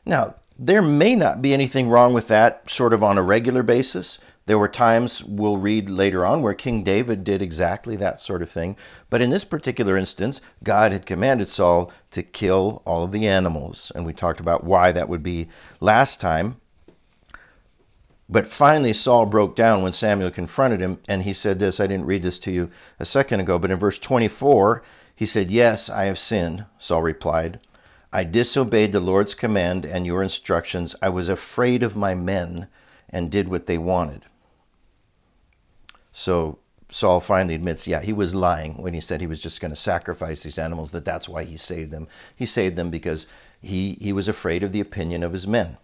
Now, 0.05 0.35
there 0.59 0.83
may 0.83 1.15
not 1.15 1.43
be 1.43 1.53
anything 1.53 1.89
wrong 1.89 2.13
with 2.13 2.27
that 2.29 2.69
sort 2.69 2.93
of 2.93 3.05
on 3.05 3.19
a 3.19 3.23
regular 3.23 3.63
basis. 3.63 4.19
There 4.47 4.59
were 4.59 4.69
times 4.69 5.25
we'll 5.25 5.57
read 5.57 5.91
later 5.91 6.25
on 6.25 6.41
where 6.41 6.55
King 6.55 6.85
David 6.85 7.25
did 7.25 7.43
exactly 7.43 7.97
that 7.97 8.21
sort 8.21 8.43
of 8.43 8.51
thing. 8.51 8.77
But 9.11 9.21
in 9.21 9.31
this 9.31 9.45
particular 9.45 9.97
instance, 9.97 10.41
God 10.63 10.93
had 10.93 11.05
commanded 11.05 11.49
Saul 11.49 11.91
to 12.13 12.23
kill 12.23 12.81
all 12.87 13.03
of 13.03 13.11
the 13.11 13.27
animals. 13.27 13.91
And 13.95 14.07
we 14.07 14.13
talked 14.13 14.39
about 14.39 14.63
why 14.63 14.93
that 14.93 15.09
would 15.09 15.25
be 15.25 15.49
last 15.81 16.21
time. 16.21 16.61
But 18.29 18.47
finally, 18.47 18.93
Saul 18.93 19.27
broke 19.27 19.57
down 19.57 19.83
when 19.83 19.93
Samuel 19.93 20.31
confronted 20.31 20.81
him, 20.81 20.99
and 21.09 21.23
he 21.23 21.33
said 21.33 21.59
this. 21.59 21.79
I 21.79 21.87
didn't 21.87 22.07
read 22.07 22.23
this 22.23 22.39
to 22.41 22.53
you 22.53 22.71
a 22.99 23.05
second 23.05 23.41
ago, 23.41 23.59
but 23.59 23.71
in 23.71 23.79
verse 23.79 23.99
24, 23.99 24.83
he 25.15 25.27
said, 25.27 25.51
Yes, 25.51 25.89
I 25.89 26.05
have 26.05 26.19
sinned. 26.19 26.67
Saul 26.79 27.03
replied, 27.03 27.61
I 28.13 28.25
disobeyed 28.25 28.93
the 28.93 29.01
Lord's 29.01 29.35
command 29.35 29.85
and 29.85 30.07
your 30.07 30.23
instructions. 30.23 30.95
I 31.03 31.09
was 31.09 31.29
afraid 31.29 31.83
of 31.83 31.97
my 31.97 32.15
men 32.15 32.69
and 33.09 33.31
did 33.31 33.49
what 33.49 33.67
they 33.67 33.79
wanted. 33.79 34.25
So 36.19 36.61
Saul 36.91 37.21
finally 37.21 37.55
admits, 37.55 37.87
yeah, 37.87 38.01
he 38.01 38.15
was 38.15 38.35
lying 38.35 38.79
when 38.79 38.95
he 38.95 39.03
said 39.03 39.21
he 39.21 39.27
was 39.27 39.39
just 39.39 39.61
going 39.61 39.71
to 39.71 39.77
sacrifice 39.77 40.43
these 40.43 40.57
animals, 40.57 40.91
that 40.93 41.05
that's 41.05 41.29
why 41.29 41.45
he 41.45 41.59
saved 41.59 41.91
them. 41.91 42.09
He 42.35 42.47
saved 42.47 42.75
them 42.75 42.89
because 42.89 43.27
he, 43.61 43.99
he 44.01 44.15
was 44.15 44.27
afraid 44.27 44.63
of 44.63 44.73
the 44.73 44.81
opinion 44.81 45.23
of 45.23 45.35
his 45.35 45.47
men. 45.47 45.77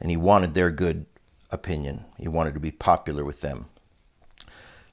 And 0.00 0.10
he 0.10 0.16
wanted 0.16 0.54
their 0.54 0.72
good 0.72 1.06
opinion. 1.52 2.04
He 2.18 2.26
wanted 2.26 2.52
to 2.54 2.60
be 2.60 2.72
popular 2.72 3.24
with 3.24 3.40
them. 3.40 3.66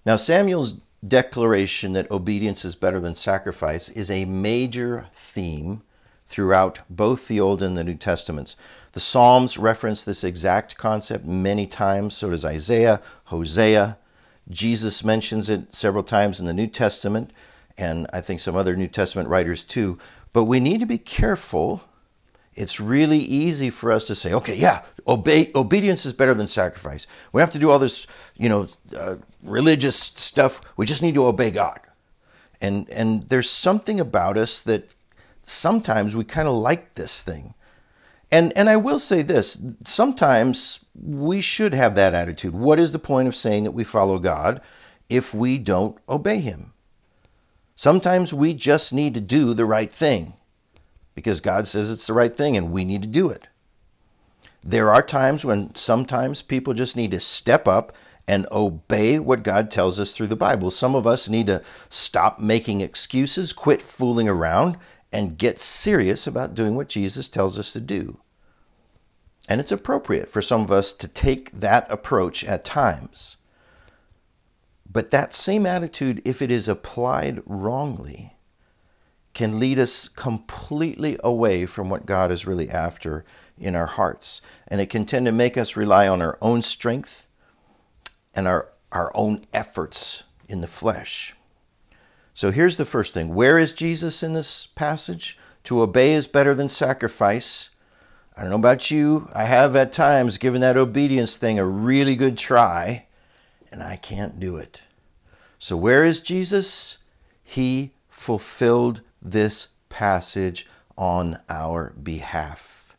Now, 0.05 0.15
Samuel's 0.15 0.75
declaration 1.05 1.93
that 1.93 2.11
obedience 2.11 2.63
is 2.63 2.75
better 2.75 2.99
than 2.99 3.15
sacrifice 3.15 3.89
is 3.89 4.11
a 4.11 4.25
major 4.25 5.07
theme 5.15 5.81
throughout 6.29 6.81
both 6.87 7.27
the 7.27 7.39
Old 7.39 7.63
and 7.63 7.75
the 7.75 7.83
New 7.83 7.95
Testaments. 7.95 8.55
The 8.91 8.99
Psalms 8.99 9.57
reference 9.57 10.03
this 10.03 10.23
exact 10.23 10.77
concept 10.77 11.25
many 11.25 11.65
times, 11.65 12.15
so 12.15 12.29
does 12.29 12.45
Isaiah, 12.45 13.01
Hosea. 13.25 13.97
Jesus 14.49 15.03
mentions 15.03 15.49
it 15.49 15.73
several 15.73 16.03
times 16.03 16.39
in 16.39 16.45
the 16.45 16.53
New 16.53 16.67
Testament, 16.67 17.31
and 17.77 18.07
I 18.13 18.21
think 18.21 18.39
some 18.39 18.55
other 18.55 18.75
New 18.75 18.87
Testament 18.87 19.29
writers 19.29 19.63
too. 19.63 19.97
But 20.33 20.43
we 20.43 20.59
need 20.59 20.79
to 20.79 20.85
be 20.85 20.97
careful. 20.97 21.83
It's 22.53 22.79
really 22.79 23.19
easy 23.19 23.69
for 23.69 23.91
us 23.91 24.05
to 24.07 24.15
say, 24.15 24.33
okay, 24.33 24.55
yeah, 24.55 24.83
obey, 25.07 25.51
obedience 25.55 26.05
is 26.05 26.13
better 26.13 26.33
than 26.33 26.47
sacrifice. 26.47 27.07
We 27.33 27.41
have 27.41 27.51
to 27.51 27.59
do 27.59 27.71
all 27.71 27.79
this, 27.79 28.07
you 28.37 28.49
know, 28.49 28.67
uh, 28.95 29.15
religious 29.41 29.97
stuff. 29.97 30.61
We 30.77 30.85
just 30.85 31.01
need 31.01 31.15
to 31.15 31.25
obey 31.25 31.51
God. 31.51 31.79
And, 32.61 32.89
and 32.89 33.23
there's 33.23 33.49
something 33.49 33.99
about 33.99 34.37
us 34.37 34.61
that 34.61 34.91
sometimes 35.45 36.15
we 36.15 36.23
kind 36.23 36.47
of 36.47 36.55
like 36.55 36.95
this 36.95 37.21
thing. 37.21 37.53
And, 38.35 38.51
and 38.57 38.69
I 38.69 38.75
will 38.75 38.99
say 38.99 39.21
this 39.21 39.57
sometimes 39.85 40.81
we 40.93 41.39
should 41.39 41.73
have 41.73 41.95
that 41.95 42.13
attitude. 42.13 42.53
What 42.53 42.81
is 42.81 42.91
the 42.91 42.99
point 42.99 43.29
of 43.29 43.35
saying 43.35 43.63
that 43.63 43.71
we 43.71 43.85
follow 43.85 44.19
God 44.19 44.59
if 45.07 45.33
we 45.33 45.57
don't 45.57 45.97
obey 46.09 46.41
Him? 46.41 46.73
Sometimes 47.77 48.33
we 48.33 48.53
just 48.53 48.91
need 48.91 49.13
to 49.13 49.21
do 49.21 49.53
the 49.53 49.63
right 49.63 49.89
thing 49.89 50.33
because 51.13 51.39
God 51.39 51.65
says 51.65 51.89
it's 51.89 52.07
the 52.07 52.13
right 52.13 52.35
thing 52.35 52.57
and 52.57 52.73
we 52.73 52.83
need 52.83 53.03
to 53.03 53.07
do 53.07 53.29
it. 53.29 53.47
There 54.61 54.91
are 54.91 55.01
times 55.01 55.45
when 55.45 55.73
sometimes 55.73 56.41
people 56.41 56.73
just 56.73 56.97
need 56.97 57.11
to 57.11 57.21
step 57.21 57.69
up 57.69 57.95
and 58.27 58.47
obey 58.51 59.17
what 59.17 59.43
God 59.43 59.71
tells 59.71 59.97
us 59.97 60.11
through 60.11 60.27
the 60.27 60.35
Bible. 60.35 60.71
Some 60.71 60.93
of 60.93 61.07
us 61.07 61.29
need 61.29 61.47
to 61.47 61.63
stop 61.89 62.41
making 62.41 62.81
excuses, 62.81 63.53
quit 63.53 63.81
fooling 63.81 64.27
around, 64.27 64.75
and 65.09 65.37
get 65.37 65.61
serious 65.61 66.27
about 66.27 66.53
doing 66.53 66.75
what 66.75 66.89
Jesus 66.89 67.29
tells 67.29 67.57
us 67.57 67.71
to 67.71 67.79
do. 67.79 68.17
And 69.47 69.61
it's 69.61 69.71
appropriate 69.71 70.29
for 70.29 70.41
some 70.41 70.61
of 70.61 70.71
us 70.71 70.91
to 70.93 71.07
take 71.07 71.51
that 71.59 71.89
approach 71.89 72.43
at 72.43 72.65
times. 72.65 73.37
But 74.91 75.11
that 75.11 75.35
same 75.35 75.65
attitude, 75.65 76.21
if 76.25 76.41
it 76.41 76.49
is 76.49 76.67
applied 76.67 77.43
wrongly, 77.45 78.35
can 79.33 79.59
lead 79.59 79.77
us 79.77 80.07
completely 80.07 81.19
away 81.23 81.65
from 81.65 81.89
what 81.89 82.05
God 82.05 82.31
is 82.31 82.47
really 82.47 82.69
after 82.69 83.25
in 83.59 83.75
our 83.75 83.85
hearts. 83.85 84.41
And 84.67 84.81
it 84.81 84.89
can 84.89 85.05
tend 85.05 85.25
to 85.25 85.31
make 85.31 85.57
us 85.57 85.75
rely 85.75 86.07
on 86.07 86.21
our 86.21 86.37
own 86.41 86.61
strength 86.61 87.27
and 88.33 88.47
our, 88.47 88.69
our 88.91 89.11
own 89.15 89.41
efforts 89.53 90.23
in 90.47 90.61
the 90.61 90.67
flesh. 90.67 91.35
So 92.33 92.51
here's 92.51 92.77
the 92.77 92.85
first 92.85 93.13
thing 93.13 93.35
where 93.35 93.59
is 93.59 93.73
Jesus 93.73 94.23
in 94.23 94.33
this 94.33 94.67
passage? 94.75 95.37
To 95.65 95.81
obey 95.81 96.13
is 96.13 96.27
better 96.27 96.53
than 96.53 96.69
sacrifice. 96.69 97.69
I 98.37 98.41
don't 98.41 98.49
know 98.49 98.55
about 98.57 98.91
you. 98.91 99.29
I 99.33 99.45
have 99.45 99.75
at 99.75 99.93
times 99.93 100.37
given 100.37 100.61
that 100.61 100.77
obedience 100.77 101.37
thing 101.37 101.57
a 101.57 101.65
really 101.65 102.15
good 102.15 102.37
try, 102.37 103.05
and 103.71 103.81
I 103.81 103.95
can't 103.95 104.39
do 104.39 104.57
it. 104.57 104.81
So, 105.57 105.77
where 105.77 106.03
is 106.03 106.19
Jesus? 106.19 106.97
He 107.43 107.91
fulfilled 108.09 109.01
this 109.21 109.67
passage 109.89 110.67
on 110.97 111.39
our 111.49 111.93
behalf. 112.01 112.95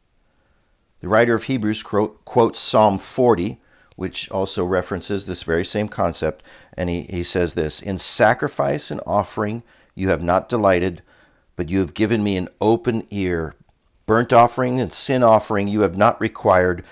The 1.00 1.08
writer 1.08 1.34
of 1.34 1.44
Hebrews 1.44 1.82
quotes 1.82 2.58
Psalm 2.58 2.98
40, 2.98 3.60
which 3.96 4.30
also 4.30 4.64
references 4.64 5.26
this 5.26 5.42
very 5.42 5.64
same 5.64 5.88
concept. 5.88 6.42
And 6.74 6.88
he, 6.88 7.02
he 7.02 7.22
says 7.22 7.54
this 7.54 7.82
In 7.82 7.98
sacrifice 7.98 8.90
and 8.90 9.00
offering 9.06 9.62
you 9.94 10.08
have 10.08 10.22
not 10.22 10.48
delighted, 10.48 11.02
but 11.56 11.68
you 11.68 11.80
have 11.80 11.94
given 11.94 12.22
me 12.24 12.36
an 12.36 12.48
open 12.60 13.06
ear. 13.10 13.54
Burnt 14.06 14.32
offering 14.32 14.80
and 14.80 14.92
sin 14.92 15.22
offering 15.22 15.68
you 15.68 15.80
have 15.80 15.96
not 15.96 16.20
required. 16.20 16.84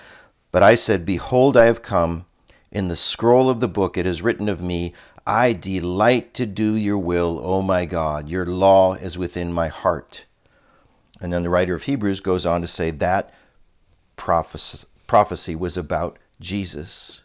But 0.51 0.63
I 0.63 0.75
said, 0.75 1.05
Behold, 1.05 1.57
I 1.57 1.65
have 1.65 1.81
come. 1.81 2.25
In 2.71 2.89
the 2.89 2.95
scroll 2.95 3.49
of 3.49 3.61
the 3.61 3.69
book 3.69 3.97
it 3.97 4.05
is 4.05 4.21
written 4.21 4.49
of 4.49 4.61
me, 4.61 4.93
I 5.25 5.53
delight 5.53 6.33
to 6.35 6.45
do 6.45 6.75
your 6.75 6.97
will, 6.97 7.39
O 7.43 7.61
my 7.61 7.85
God. 7.85 8.29
Your 8.29 8.45
law 8.45 8.93
is 8.93 9.17
within 9.17 9.51
my 9.51 9.69
heart. 9.69 10.25
And 11.19 11.33
then 11.33 11.43
the 11.43 11.49
writer 11.49 11.73
of 11.73 11.83
Hebrews 11.83 12.19
goes 12.19 12.45
on 12.45 12.61
to 12.61 12.67
say 12.67 12.91
that 12.91 13.33
prophecy, 14.17 14.85
prophecy 15.07 15.55
was 15.55 15.77
about 15.77 16.19
Jesus. 16.39 17.21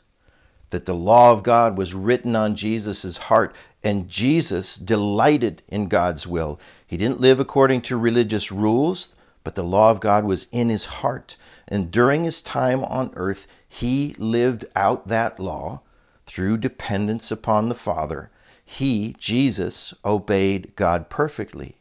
That 0.70 0.86
the 0.86 0.94
law 0.94 1.32
of 1.32 1.42
God 1.42 1.76
was 1.76 1.92
written 1.92 2.36
on 2.36 2.54
Jesus' 2.54 3.16
heart, 3.16 3.54
and 3.82 4.08
Jesus 4.08 4.76
delighted 4.76 5.62
in 5.68 5.88
God's 5.88 6.26
will. 6.26 6.60
He 6.86 6.96
didn't 6.96 7.20
live 7.20 7.40
according 7.40 7.82
to 7.82 7.96
religious 7.96 8.52
rules, 8.52 9.10
but 9.44 9.54
the 9.54 9.64
law 9.64 9.90
of 9.90 10.00
God 10.00 10.24
was 10.24 10.46
in 10.52 10.68
his 10.68 10.86
heart. 10.86 11.36
And 11.68 11.90
during 11.90 12.24
his 12.24 12.42
time 12.42 12.84
on 12.84 13.12
earth, 13.14 13.46
he 13.68 14.14
lived 14.18 14.64
out 14.74 15.08
that 15.08 15.38
law 15.38 15.80
through 16.26 16.58
dependence 16.58 17.30
upon 17.30 17.68
the 17.68 17.74
Father. 17.74 18.30
He, 18.64 19.14
Jesus, 19.18 19.94
obeyed 20.04 20.74
God 20.76 21.08
perfectly. 21.08 21.76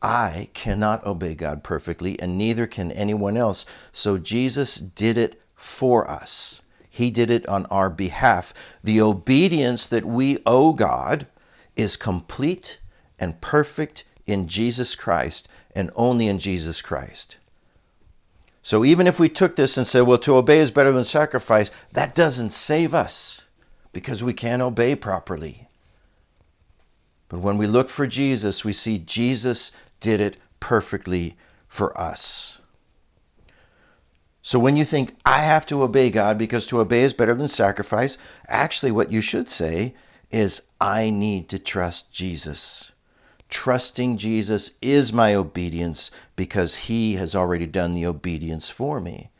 I 0.00 0.48
cannot 0.54 1.04
obey 1.04 1.34
God 1.34 1.64
perfectly, 1.64 2.18
and 2.20 2.38
neither 2.38 2.66
can 2.66 2.92
anyone 2.92 3.36
else. 3.36 3.66
So 3.92 4.16
Jesus 4.16 4.76
did 4.76 5.18
it 5.18 5.40
for 5.56 6.08
us. 6.08 6.60
He 6.88 7.10
did 7.10 7.30
it 7.30 7.46
on 7.48 7.66
our 7.66 7.90
behalf. 7.90 8.54
The 8.82 9.00
obedience 9.00 9.86
that 9.86 10.04
we 10.04 10.38
owe 10.46 10.72
God 10.72 11.26
is 11.76 11.96
complete 11.96 12.78
and 13.18 13.40
perfect 13.40 14.04
in 14.26 14.48
Jesus 14.48 14.94
Christ 14.94 15.48
and 15.74 15.90
only 15.94 16.26
in 16.28 16.38
Jesus 16.38 16.82
Christ. 16.82 17.36
So 18.62 18.84
even 18.84 19.06
if 19.06 19.18
we 19.18 19.28
took 19.28 19.56
this 19.56 19.76
and 19.76 19.86
said, 19.86 20.02
well, 20.02 20.18
to 20.18 20.36
obey 20.36 20.58
is 20.58 20.70
better 20.70 20.92
than 20.92 21.04
sacrifice, 21.04 21.70
that 21.92 22.14
doesn't 22.14 22.52
save 22.52 22.94
us 22.94 23.42
because 23.92 24.22
we 24.22 24.34
can't 24.34 24.62
obey 24.62 24.94
properly. 24.94 25.68
But 27.28 27.40
when 27.40 27.58
we 27.58 27.66
look 27.66 27.88
for 27.88 28.06
Jesus, 28.06 28.64
we 28.64 28.72
see 28.72 28.98
Jesus 28.98 29.72
did 30.00 30.20
it 30.20 30.36
perfectly 30.60 31.36
for 31.66 31.98
us. 31.98 32.58
So 34.42 34.58
when 34.58 34.76
you 34.76 34.84
think, 34.84 35.14
I 35.26 35.42
have 35.42 35.66
to 35.66 35.82
obey 35.82 36.08
God 36.08 36.38
because 36.38 36.64
to 36.66 36.80
obey 36.80 37.02
is 37.02 37.12
better 37.12 37.34
than 37.34 37.48
sacrifice, 37.48 38.16
actually, 38.46 38.90
what 38.90 39.12
you 39.12 39.20
should 39.20 39.50
say 39.50 39.94
is, 40.30 40.62
I 40.80 41.10
need 41.10 41.48
to 41.50 41.58
trust 41.58 42.12
Jesus. 42.12 42.92
Trusting 43.48 44.18
Jesus 44.18 44.72
is 44.82 45.12
my 45.12 45.34
obedience 45.34 46.10
because 46.36 46.74
he 46.74 47.16
has 47.16 47.34
already 47.34 47.66
done 47.66 47.94
the 47.94 48.06
obedience 48.06 48.68
for 48.68 49.00
me. 49.00 49.30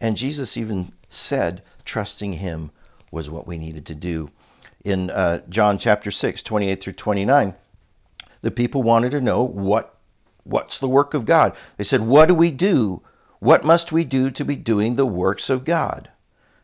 And 0.00 0.16
Jesus 0.16 0.56
even 0.56 0.92
said, 1.08 1.62
trusting 1.84 2.34
him 2.34 2.70
was 3.10 3.30
what 3.30 3.46
we 3.46 3.58
needed 3.58 3.86
to 3.86 3.94
do. 3.94 4.30
In 4.84 5.10
uh, 5.10 5.42
John 5.48 5.78
chapter 5.78 6.10
6, 6.10 6.42
28 6.42 6.82
through 6.82 6.92
29, 6.94 7.54
the 8.40 8.50
people 8.50 8.82
wanted 8.82 9.12
to 9.12 9.20
know 9.20 9.42
what, 9.42 9.96
what's 10.42 10.78
the 10.78 10.88
work 10.88 11.14
of 11.14 11.24
God. 11.24 11.54
They 11.76 11.84
said, 11.84 12.00
What 12.00 12.26
do 12.26 12.34
we 12.34 12.50
do 12.50 13.02
what 13.42 13.64
must 13.64 13.90
we 13.90 14.04
do 14.04 14.30
to 14.30 14.44
be 14.44 14.54
doing 14.54 14.94
the 14.94 15.04
works 15.04 15.50
of 15.50 15.64
God? 15.64 16.10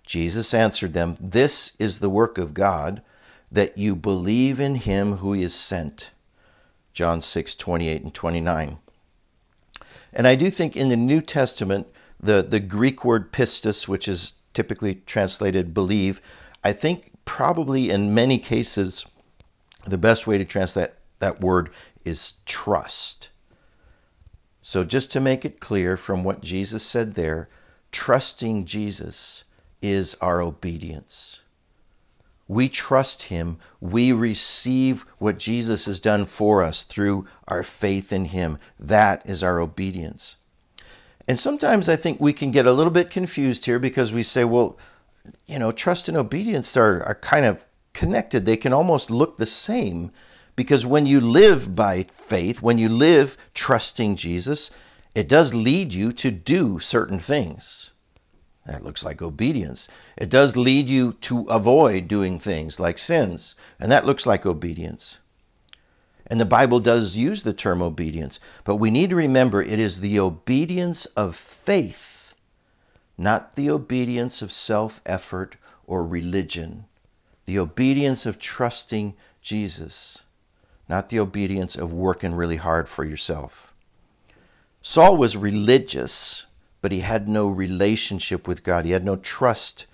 Jesus 0.06 0.54
answered 0.54 0.92
them, 0.92 1.16
This 1.18 1.72
is 1.80 1.98
the 1.98 2.08
work 2.08 2.38
of 2.38 2.54
God, 2.54 3.02
that 3.50 3.76
you 3.76 3.96
believe 3.96 4.60
in 4.60 4.76
him 4.76 5.16
who 5.16 5.34
is 5.34 5.56
sent. 5.56 6.10
John 6.98 7.22
6, 7.22 7.54
28 7.54 8.02
and 8.02 8.12
29. 8.12 8.78
And 10.12 10.26
I 10.26 10.34
do 10.34 10.50
think 10.50 10.74
in 10.74 10.88
the 10.88 10.96
New 10.96 11.20
Testament, 11.20 11.86
the, 12.18 12.42
the 12.42 12.58
Greek 12.58 13.04
word 13.04 13.32
pistis, 13.32 13.86
which 13.86 14.08
is 14.08 14.32
typically 14.52 14.96
translated 15.06 15.72
believe, 15.72 16.20
I 16.64 16.72
think 16.72 17.12
probably 17.24 17.88
in 17.88 18.14
many 18.14 18.40
cases, 18.40 19.06
the 19.86 19.96
best 19.96 20.26
way 20.26 20.38
to 20.38 20.44
translate 20.44 20.90
that 21.20 21.40
word 21.40 21.70
is 22.04 22.32
trust. 22.46 23.28
So, 24.60 24.82
just 24.82 25.12
to 25.12 25.20
make 25.20 25.44
it 25.44 25.60
clear 25.60 25.96
from 25.96 26.24
what 26.24 26.40
Jesus 26.40 26.82
said 26.82 27.14
there, 27.14 27.48
trusting 27.92 28.64
Jesus 28.64 29.44
is 29.80 30.16
our 30.20 30.42
obedience. 30.42 31.38
We 32.48 32.68
trust 32.70 33.24
Him. 33.24 33.58
We 33.80 34.10
receive 34.10 35.04
what 35.18 35.38
Jesus 35.38 35.84
has 35.84 36.00
done 36.00 36.24
for 36.24 36.62
us 36.62 36.82
through 36.82 37.26
our 37.46 37.62
faith 37.62 38.12
in 38.12 38.26
Him. 38.26 38.58
That 38.80 39.22
is 39.24 39.42
our 39.42 39.60
obedience. 39.60 40.36
And 41.28 41.38
sometimes 41.38 41.90
I 41.90 41.96
think 41.96 42.20
we 42.20 42.32
can 42.32 42.50
get 42.50 42.66
a 42.66 42.72
little 42.72 42.90
bit 42.90 43.10
confused 43.10 43.66
here 43.66 43.78
because 43.78 44.14
we 44.14 44.22
say, 44.22 44.44
well, 44.44 44.78
you 45.46 45.58
know, 45.58 45.72
trust 45.72 46.08
and 46.08 46.16
obedience 46.16 46.74
are, 46.74 47.02
are 47.02 47.16
kind 47.16 47.44
of 47.44 47.66
connected. 47.92 48.46
They 48.46 48.56
can 48.56 48.72
almost 48.72 49.10
look 49.10 49.36
the 49.36 49.46
same 49.46 50.10
because 50.56 50.86
when 50.86 51.04
you 51.04 51.20
live 51.20 51.76
by 51.76 52.04
faith, 52.04 52.62
when 52.62 52.78
you 52.78 52.88
live 52.88 53.36
trusting 53.52 54.16
Jesus, 54.16 54.70
it 55.14 55.28
does 55.28 55.52
lead 55.52 55.92
you 55.92 56.12
to 56.12 56.30
do 56.30 56.78
certain 56.78 57.20
things. 57.20 57.90
That 58.68 58.84
looks 58.84 59.02
like 59.02 59.22
obedience. 59.22 59.88
It 60.18 60.28
does 60.28 60.54
lead 60.54 60.90
you 60.90 61.14
to 61.22 61.44
avoid 61.44 62.06
doing 62.06 62.38
things 62.38 62.78
like 62.78 62.98
sins, 62.98 63.54
and 63.80 63.90
that 63.90 64.04
looks 64.04 64.26
like 64.26 64.44
obedience. 64.44 65.16
And 66.26 66.38
the 66.38 66.44
Bible 66.44 66.78
does 66.78 67.16
use 67.16 67.42
the 67.42 67.54
term 67.54 67.80
obedience, 67.80 68.38
but 68.64 68.76
we 68.76 68.90
need 68.90 69.08
to 69.08 69.16
remember 69.16 69.62
it 69.62 69.78
is 69.78 70.00
the 70.00 70.20
obedience 70.20 71.06
of 71.16 71.34
faith, 71.34 72.34
not 73.16 73.56
the 73.56 73.70
obedience 73.70 74.42
of 74.42 74.52
self 74.52 75.00
effort 75.06 75.56
or 75.87 76.06
religion. 76.06 76.84
The 77.46 77.58
obedience 77.58 78.26
of 78.26 78.38
trusting 78.38 79.14
Jesus, 79.40 80.18
not 80.90 81.08
the 81.08 81.18
obedience 81.18 81.75
of 81.75 81.94
working 81.94 82.34
really 82.34 82.56
hard 82.56 82.87
for 82.87 83.06
yourself. 83.06 83.72
Saul 84.82 85.16
was 85.16 85.38
religious, 85.38 86.44
but 86.80 86.92
he 86.92 87.00
had 87.00 87.28
no 87.28 87.49
relationship 87.49 88.47
with 88.47 88.62
God. 88.62 88.85
He 88.85 88.92
had 88.92 89.04
no 89.04 89.16
trust 89.16 89.87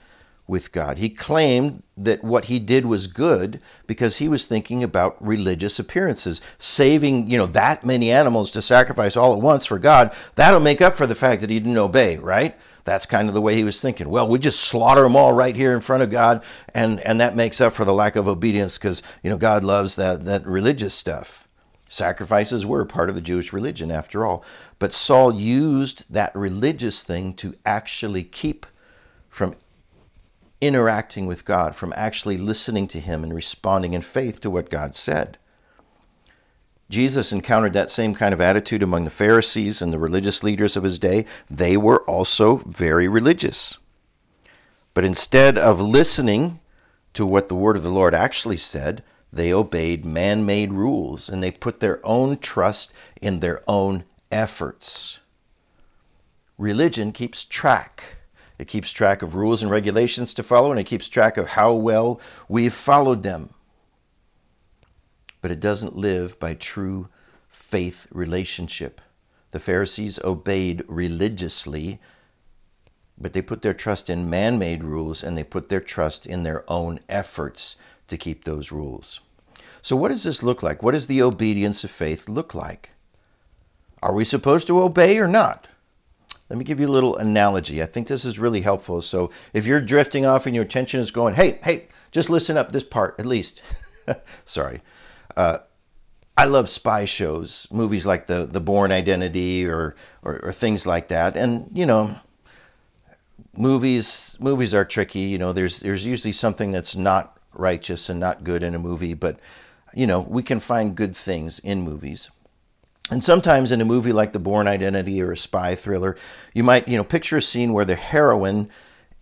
with 0.46 0.72
God. 0.72 0.98
He 0.98 1.08
claimed 1.08 1.82
that 1.96 2.22
what 2.22 2.46
he 2.46 2.58
did 2.58 2.84
was 2.84 3.06
good 3.06 3.60
because 3.86 4.16
he 4.16 4.28
was 4.28 4.44
thinking 4.44 4.82
about 4.82 5.24
religious 5.24 5.78
appearances. 5.78 6.40
Saving, 6.58 7.30
you 7.30 7.38
know, 7.38 7.46
that 7.46 7.84
many 7.84 8.10
animals 8.10 8.50
to 8.50 8.60
sacrifice 8.60 9.16
all 9.16 9.32
at 9.32 9.40
once 9.40 9.64
for 9.66 9.78
God, 9.78 10.14
that'll 10.34 10.60
make 10.60 10.82
up 10.82 10.96
for 10.96 11.06
the 11.06 11.14
fact 11.14 11.40
that 11.40 11.50
he 11.50 11.60
didn't 11.60 11.78
obey, 11.78 12.18
right? 12.18 12.56
That's 12.84 13.06
kind 13.06 13.28
of 13.28 13.34
the 13.34 13.40
way 13.40 13.56
he 13.56 13.64
was 13.64 13.80
thinking. 13.80 14.10
Well, 14.10 14.28
we 14.28 14.38
just 14.38 14.60
slaughter 14.60 15.02
them 15.02 15.16
all 15.16 15.32
right 15.32 15.56
here 15.56 15.74
in 15.74 15.80
front 15.80 16.02
of 16.02 16.10
God, 16.10 16.42
and, 16.74 17.00
and 17.00 17.18
that 17.18 17.34
makes 17.34 17.60
up 17.60 17.72
for 17.72 17.86
the 17.86 17.94
lack 17.94 18.14
of 18.14 18.28
obedience 18.28 18.76
because, 18.76 19.02
you 19.22 19.30
know, 19.30 19.38
God 19.38 19.64
loves 19.64 19.96
that, 19.96 20.26
that 20.26 20.46
religious 20.46 20.94
stuff. 20.94 21.48
Sacrifices 21.88 22.66
were 22.66 22.84
part 22.84 23.08
of 23.08 23.14
the 23.14 23.20
Jewish 23.22 23.52
religion, 23.52 23.90
after 23.90 24.26
all. 24.26 24.44
But 24.78 24.94
Saul 24.94 25.34
used 25.34 26.04
that 26.10 26.34
religious 26.34 27.02
thing 27.02 27.34
to 27.34 27.54
actually 27.64 28.24
keep 28.24 28.66
from 29.28 29.56
interacting 30.60 31.26
with 31.26 31.44
God, 31.44 31.74
from 31.76 31.92
actually 31.96 32.38
listening 32.38 32.88
to 32.88 33.00
Him 33.00 33.22
and 33.22 33.34
responding 33.34 33.92
in 33.92 34.02
faith 34.02 34.40
to 34.40 34.50
what 34.50 34.70
God 34.70 34.96
said. 34.96 35.38
Jesus 36.90 37.32
encountered 37.32 37.72
that 37.72 37.90
same 37.90 38.14
kind 38.14 38.34
of 38.34 38.40
attitude 38.40 38.82
among 38.82 39.04
the 39.04 39.10
Pharisees 39.10 39.80
and 39.80 39.92
the 39.92 39.98
religious 39.98 40.42
leaders 40.42 40.76
of 40.76 40.84
his 40.84 40.98
day. 40.98 41.24
They 41.50 41.76
were 41.76 42.02
also 42.04 42.56
very 42.56 43.08
religious. 43.08 43.78
But 44.92 45.04
instead 45.04 45.58
of 45.58 45.80
listening 45.80 46.60
to 47.14 47.26
what 47.26 47.48
the 47.48 47.54
word 47.54 47.76
of 47.76 47.82
the 47.82 47.90
Lord 47.90 48.14
actually 48.14 48.58
said, 48.58 49.02
they 49.32 49.52
obeyed 49.52 50.04
man 50.04 50.46
made 50.46 50.72
rules 50.72 51.28
and 51.28 51.42
they 51.42 51.50
put 51.50 51.80
their 51.80 52.04
own 52.06 52.38
trust 52.38 52.92
in 53.20 53.40
their 53.40 53.62
own 53.66 54.04
efforts. 54.34 55.20
Religion 56.58 57.12
keeps 57.12 57.44
track. 57.44 58.16
It 58.58 58.68
keeps 58.68 58.90
track 58.90 59.22
of 59.22 59.34
rules 59.34 59.62
and 59.62 59.70
regulations 59.70 60.34
to 60.34 60.42
follow, 60.42 60.70
and 60.70 60.80
it 60.80 60.84
keeps 60.84 61.08
track 61.08 61.36
of 61.36 61.50
how 61.50 61.72
well 61.72 62.20
we've 62.48 62.74
followed 62.74 63.22
them. 63.22 63.54
But 65.40 65.52
it 65.52 65.60
doesn't 65.60 65.96
live 65.96 66.38
by 66.40 66.54
true 66.54 67.08
faith 67.48 68.06
relationship. 68.10 69.00
The 69.52 69.60
Pharisees 69.60 70.18
obeyed 70.24 70.82
religiously, 70.88 72.00
but 73.16 73.34
they 73.34 73.42
put 73.42 73.62
their 73.62 73.74
trust 73.74 74.10
in 74.10 74.28
man 74.28 74.58
made 74.58 74.82
rules 74.82 75.22
and 75.22 75.38
they 75.38 75.44
put 75.44 75.68
their 75.68 75.80
trust 75.80 76.26
in 76.26 76.42
their 76.42 76.68
own 76.68 76.98
efforts 77.08 77.76
to 78.08 78.16
keep 78.16 78.44
those 78.44 78.72
rules. 78.72 79.20
So, 79.80 79.94
what 79.94 80.08
does 80.08 80.24
this 80.24 80.42
look 80.42 80.62
like? 80.62 80.82
What 80.82 80.92
does 80.92 81.06
the 81.06 81.22
obedience 81.22 81.84
of 81.84 81.90
faith 81.90 82.28
look 82.28 82.54
like? 82.54 82.93
Are 84.04 84.12
we 84.12 84.26
supposed 84.26 84.66
to 84.66 84.82
obey 84.82 85.16
or 85.16 85.26
not? 85.26 85.66
Let 86.50 86.58
me 86.58 86.64
give 86.66 86.78
you 86.78 86.86
a 86.86 86.92
little 86.92 87.16
analogy. 87.16 87.82
I 87.82 87.86
think 87.86 88.06
this 88.06 88.26
is 88.26 88.38
really 88.38 88.60
helpful. 88.60 89.00
So, 89.00 89.30
if 89.54 89.64
you're 89.64 89.80
drifting 89.80 90.26
off 90.26 90.44
and 90.44 90.54
your 90.54 90.62
attention 90.62 91.00
is 91.00 91.10
going, 91.10 91.36
hey, 91.36 91.58
hey, 91.64 91.88
just 92.12 92.28
listen 92.28 92.58
up 92.58 92.70
this 92.70 92.82
part 92.82 93.14
at 93.18 93.24
least. 93.24 93.62
Sorry. 94.44 94.82
Uh, 95.34 95.60
I 96.36 96.44
love 96.44 96.68
spy 96.68 97.06
shows, 97.06 97.66
movies 97.70 98.04
like 98.04 98.26
the 98.26 98.44
the 98.44 98.60
Bourne 98.60 98.92
Identity 98.92 99.64
or, 99.64 99.96
or, 100.22 100.38
or 100.44 100.52
things 100.52 100.84
like 100.84 101.08
that. 101.08 101.34
And 101.34 101.70
you 101.72 101.86
know, 101.86 102.16
movies 103.56 104.36
movies 104.38 104.74
are 104.74 104.84
tricky. 104.84 105.20
You 105.20 105.38
know, 105.38 105.54
there's 105.54 105.80
there's 105.80 106.04
usually 106.04 106.32
something 106.34 106.72
that's 106.72 106.94
not 106.94 107.38
righteous 107.54 108.10
and 108.10 108.20
not 108.20 108.44
good 108.44 108.62
in 108.62 108.74
a 108.74 108.78
movie, 108.78 109.14
but 109.14 109.40
you 109.94 110.06
know, 110.06 110.20
we 110.20 110.42
can 110.42 110.60
find 110.60 110.94
good 110.94 111.16
things 111.16 111.58
in 111.60 111.80
movies. 111.80 112.28
And 113.10 113.22
sometimes 113.22 113.70
in 113.70 113.80
a 113.80 113.84
movie 113.84 114.12
like 114.12 114.32
The 114.32 114.38
Bourne 114.38 114.66
Identity 114.66 115.20
or 115.20 115.32
a 115.32 115.36
spy 115.36 115.74
thriller, 115.74 116.16
you 116.54 116.62
might, 116.62 116.88
you 116.88 116.96
know, 116.96 117.04
picture 117.04 117.36
a 117.36 117.42
scene 117.42 117.72
where 117.72 117.84
the 117.84 117.96
heroine 117.96 118.70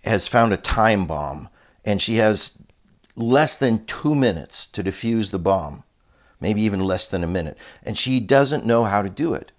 has 0.05 0.29
found 0.29 0.53
a 0.53 0.57
time 0.57 1.07
bomb 1.07 1.49
and 1.85 2.01
she 2.01 2.16
has 2.16 2.57
less 3.16 3.57
than 3.57 3.85
two 3.85 4.14
minutes 4.14 4.66
to 4.66 4.85
defuse 4.85 5.31
the 5.31 5.38
bomb, 5.38 5.83
maybe 6.40 6.62
even 6.62 6.81
less 6.81 7.09
than 7.09 7.25
a 7.25 7.29
minute, 7.29 7.59
and 7.83 7.99
she 7.99 8.21
doesn't 8.21 8.64
know 8.64 8.85
how 8.85 9.03
to 9.03 9.11
do 9.11 9.35
it. 9.35 9.53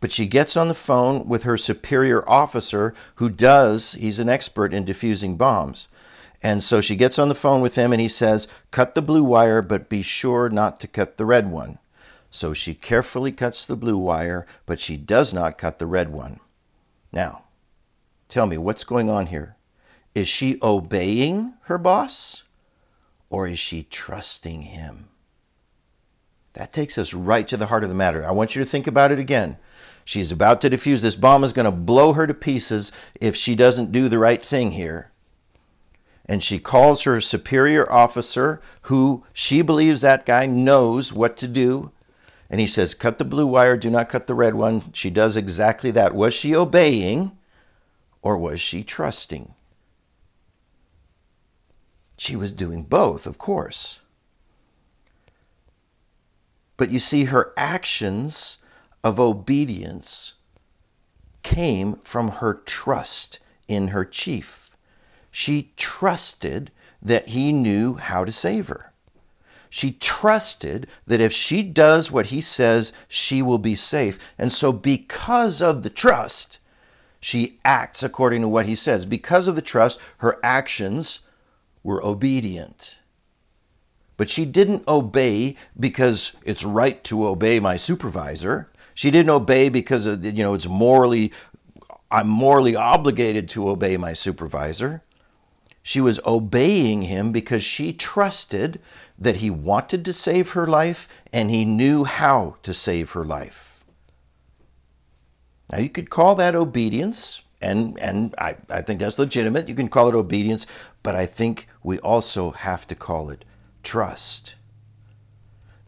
But 0.00 0.12
she 0.12 0.26
gets 0.26 0.56
on 0.56 0.68
the 0.68 0.74
phone 0.74 1.28
with 1.28 1.44
her 1.44 1.56
superior 1.56 2.28
officer 2.28 2.92
who 3.16 3.28
does, 3.28 3.92
he's 3.92 4.18
an 4.18 4.28
expert 4.28 4.74
in 4.74 4.84
defusing 4.84 5.38
bombs. 5.38 5.88
And 6.42 6.64
so 6.64 6.80
she 6.80 6.96
gets 6.96 7.20
on 7.20 7.28
the 7.28 7.36
phone 7.36 7.60
with 7.60 7.76
him 7.76 7.92
and 7.92 8.00
he 8.00 8.08
says, 8.08 8.48
Cut 8.72 8.96
the 8.96 9.02
blue 9.02 9.22
wire, 9.22 9.62
but 9.62 9.88
be 9.88 10.02
sure 10.02 10.48
not 10.48 10.80
to 10.80 10.88
cut 10.88 11.16
the 11.16 11.24
red 11.24 11.50
one. 11.50 11.78
So 12.32 12.52
she 12.52 12.74
carefully 12.74 13.30
cuts 13.30 13.64
the 13.64 13.76
blue 13.76 13.96
wire, 13.96 14.46
but 14.66 14.80
she 14.80 14.96
does 14.96 15.32
not 15.32 15.58
cut 15.58 15.78
the 15.78 15.86
red 15.86 16.10
one. 16.10 16.40
Now, 17.12 17.44
tell 18.28 18.46
me, 18.46 18.58
what's 18.58 18.82
going 18.82 19.08
on 19.08 19.26
here? 19.26 19.56
Is 20.14 20.26
she 20.26 20.58
obeying 20.60 21.54
her 21.66 21.78
boss 21.78 22.42
or 23.30 23.46
is 23.46 23.60
she 23.60 23.84
trusting 23.84 24.62
him? 24.62 25.08
That 26.54 26.72
takes 26.72 26.98
us 26.98 27.14
right 27.14 27.46
to 27.46 27.56
the 27.56 27.66
heart 27.66 27.84
of 27.84 27.88
the 27.88 27.94
matter. 27.94 28.26
I 28.26 28.32
want 28.32 28.56
you 28.56 28.64
to 28.64 28.68
think 28.68 28.88
about 28.88 29.12
it 29.12 29.20
again. 29.20 29.58
She's 30.04 30.32
about 30.32 30.60
to 30.62 30.70
defuse. 30.70 31.00
This 31.00 31.14
bomb 31.14 31.44
is 31.44 31.52
going 31.52 31.64
to 31.64 31.70
blow 31.70 32.14
her 32.14 32.26
to 32.26 32.34
pieces 32.34 32.90
if 33.20 33.36
she 33.36 33.54
doesn't 33.54 33.92
do 33.92 34.08
the 34.08 34.18
right 34.18 34.44
thing 34.44 34.72
here 34.72 35.12
and 36.26 36.42
she 36.42 36.58
calls 36.58 37.02
her 37.02 37.20
superior 37.20 37.90
officer 37.90 38.60
who 38.82 39.24
she 39.32 39.62
believes 39.62 40.00
that 40.00 40.26
guy 40.26 40.46
knows 40.46 41.12
what 41.12 41.36
to 41.36 41.48
do 41.48 41.90
and 42.52 42.60
he 42.60 42.66
says 42.66 42.92
cut 42.92 43.18
the 43.18 43.24
blue 43.24 43.46
wire 43.46 43.78
do 43.78 43.88
not 43.88 44.10
cut 44.10 44.26
the 44.26 44.34
red 44.34 44.54
one. 44.54 44.92
She 44.92 45.08
does 45.08 45.36
exactly 45.36 45.90
that. 45.92 46.14
Was 46.14 46.34
she 46.34 46.54
obeying 46.54 47.32
or 48.20 48.36
was 48.36 48.60
she 48.60 48.84
trusting? 48.84 49.54
She 52.18 52.36
was 52.36 52.52
doing 52.52 52.82
both 52.82 53.26
of 53.26 53.38
course. 53.38 54.00
But 56.76 56.90
you 56.90 56.98
see 56.98 57.24
her 57.24 57.54
actions 57.56 58.58
of 59.02 59.18
obedience 59.18 60.34
came 61.42 61.96
from 62.04 62.28
her 62.32 62.52
trust 62.52 63.38
in 63.66 63.88
her 63.88 64.04
chief. 64.04 64.76
She 65.30 65.72
trusted 65.78 66.70
that 67.00 67.28
he 67.28 67.50
knew 67.50 67.94
how 67.94 68.26
to 68.26 68.32
save 68.32 68.68
her. 68.68 68.91
She 69.74 69.92
trusted 69.92 70.86
that 71.06 71.22
if 71.22 71.32
she 71.32 71.62
does 71.62 72.12
what 72.12 72.26
he 72.26 72.42
says, 72.42 72.92
she 73.08 73.40
will 73.40 73.56
be 73.56 73.74
safe. 73.74 74.18
And 74.36 74.52
so, 74.52 74.70
because 74.70 75.62
of 75.62 75.82
the 75.82 75.88
trust, 75.88 76.58
she 77.20 77.58
acts 77.64 78.02
according 78.02 78.42
to 78.42 78.48
what 78.48 78.66
he 78.66 78.76
says. 78.76 79.06
Because 79.06 79.48
of 79.48 79.56
the 79.56 79.62
trust, 79.62 79.98
her 80.18 80.38
actions 80.42 81.20
were 81.82 82.04
obedient. 82.04 82.96
But 84.18 84.28
she 84.28 84.44
didn't 84.44 84.86
obey 84.86 85.56
because 85.80 86.36
it's 86.44 86.64
right 86.64 87.02
to 87.04 87.26
obey 87.26 87.58
my 87.58 87.78
supervisor. 87.78 88.68
She 88.92 89.10
didn't 89.10 89.30
obey 89.30 89.70
because 89.70 90.04
of, 90.04 90.22
you 90.22 90.44
know 90.44 90.52
it's 90.52 90.68
morally 90.68 91.32
I'm 92.10 92.28
morally 92.28 92.76
obligated 92.76 93.48
to 93.48 93.70
obey 93.70 93.96
my 93.96 94.12
supervisor. 94.12 95.02
She 95.82 95.98
was 95.98 96.20
obeying 96.26 97.02
him 97.02 97.32
because 97.32 97.64
she 97.64 97.94
trusted 97.94 98.78
that 99.22 99.38
he 99.38 99.50
wanted 99.50 100.04
to 100.04 100.12
save 100.12 100.50
her 100.50 100.66
life 100.66 101.08
and 101.32 101.50
he 101.50 101.64
knew 101.64 102.04
how 102.04 102.56
to 102.62 102.74
save 102.74 103.12
her 103.12 103.24
life. 103.24 103.84
Now, 105.70 105.78
you 105.78 105.88
could 105.88 106.10
call 106.10 106.34
that 106.34 106.54
obedience, 106.54 107.42
And, 107.60 107.98
and 108.00 108.34
I, 108.38 108.56
I 108.68 108.82
think 108.82 108.98
that's 108.98 109.18
legitimate. 109.18 109.68
You 109.68 109.76
can 109.76 109.88
call 109.88 110.08
it 110.08 110.14
obedience, 110.14 110.66
but 111.02 111.14
I 111.14 111.26
think 111.26 111.68
we 111.82 111.98
also 112.00 112.50
have 112.50 112.86
to 112.88 112.94
call 112.96 113.30
it 113.30 113.44
trust. 113.84 114.56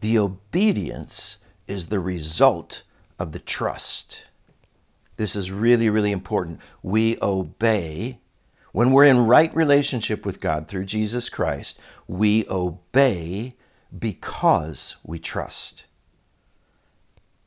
The 0.01 0.17
obedience 0.19 1.39
is 1.67 1.89
the 1.89 1.99
result 2.01 2.83
of 3.19 3.33
the 3.33 3.41
trust. 3.41 4.27
This 5.17 5.35
is 5.35 5.51
really, 5.51 5.89
really 5.91 6.13
important. 6.13 6.61
We 6.83 7.19
obey. 7.21 8.19
When 8.75 8.91
we're 8.91 9.05
in 9.05 9.29
right 9.29 9.55
relationship 9.55 10.27
with 10.27 10.41
God 10.41 10.67
through 10.67 10.87
Jesus 10.87 11.29
Christ, 11.29 11.79
we 12.09 12.45
obey 12.49 13.55
because 13.97 14.97
we 15.05 15.21
trust. 15.21 15.85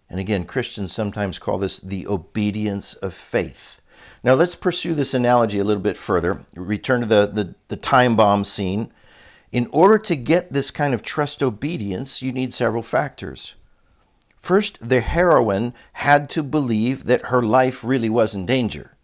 And 0.10 0.22
again, 0.22 0.46
Christians 0.46 0.94
sometimes 0.94 1.38
call 1.38 1.58
this 1.58 1.80
the 1.80 2.08
obedience 2.08 2.94
of 2.94 3.14
faith. 3.14 3.82
Now 4.24 4.36
let's 4.36 4.56
pursue 4.56 4.94
this 4.94 5.14
analogy 5.14 5.60
a 5.60 5.66
little 5.66 5.84
bit 5.84 5.98
further. 5.98 6.46
Return 6.56 7.02
to 7.02 7.06
the, 7.06 7.26
the, 7.28 7.56
the 7.68 7.76
time 7.76 8.16
bomb 8.16 8.46
scene. 8.46 8.90
In 9.52 9.68
order 9.74 9.98
to 9.98 10.16
get 10.16 10.54
this 10.54 10.72
kind 10.72 10.94
of 10.94 11.02
trust 11.02 11.44
obedience, 11.44 12.22
you 12.22 12.32
need 12.32 12.54
several 12.54 12.84
factors. 12.84 13.56
First, 14.40 14.78
the 14.80 15.02
heroine 15.02 15.74
had 15.92 16.30
to 16.30 16.42
believe 16.42 17.04
that 17.04 17.26
her 17.26 17.44
life 17.44 17.84
really 17.84 18.10
was 18.10 18.34
in 18.34 18.46
danger, 18.46 18.96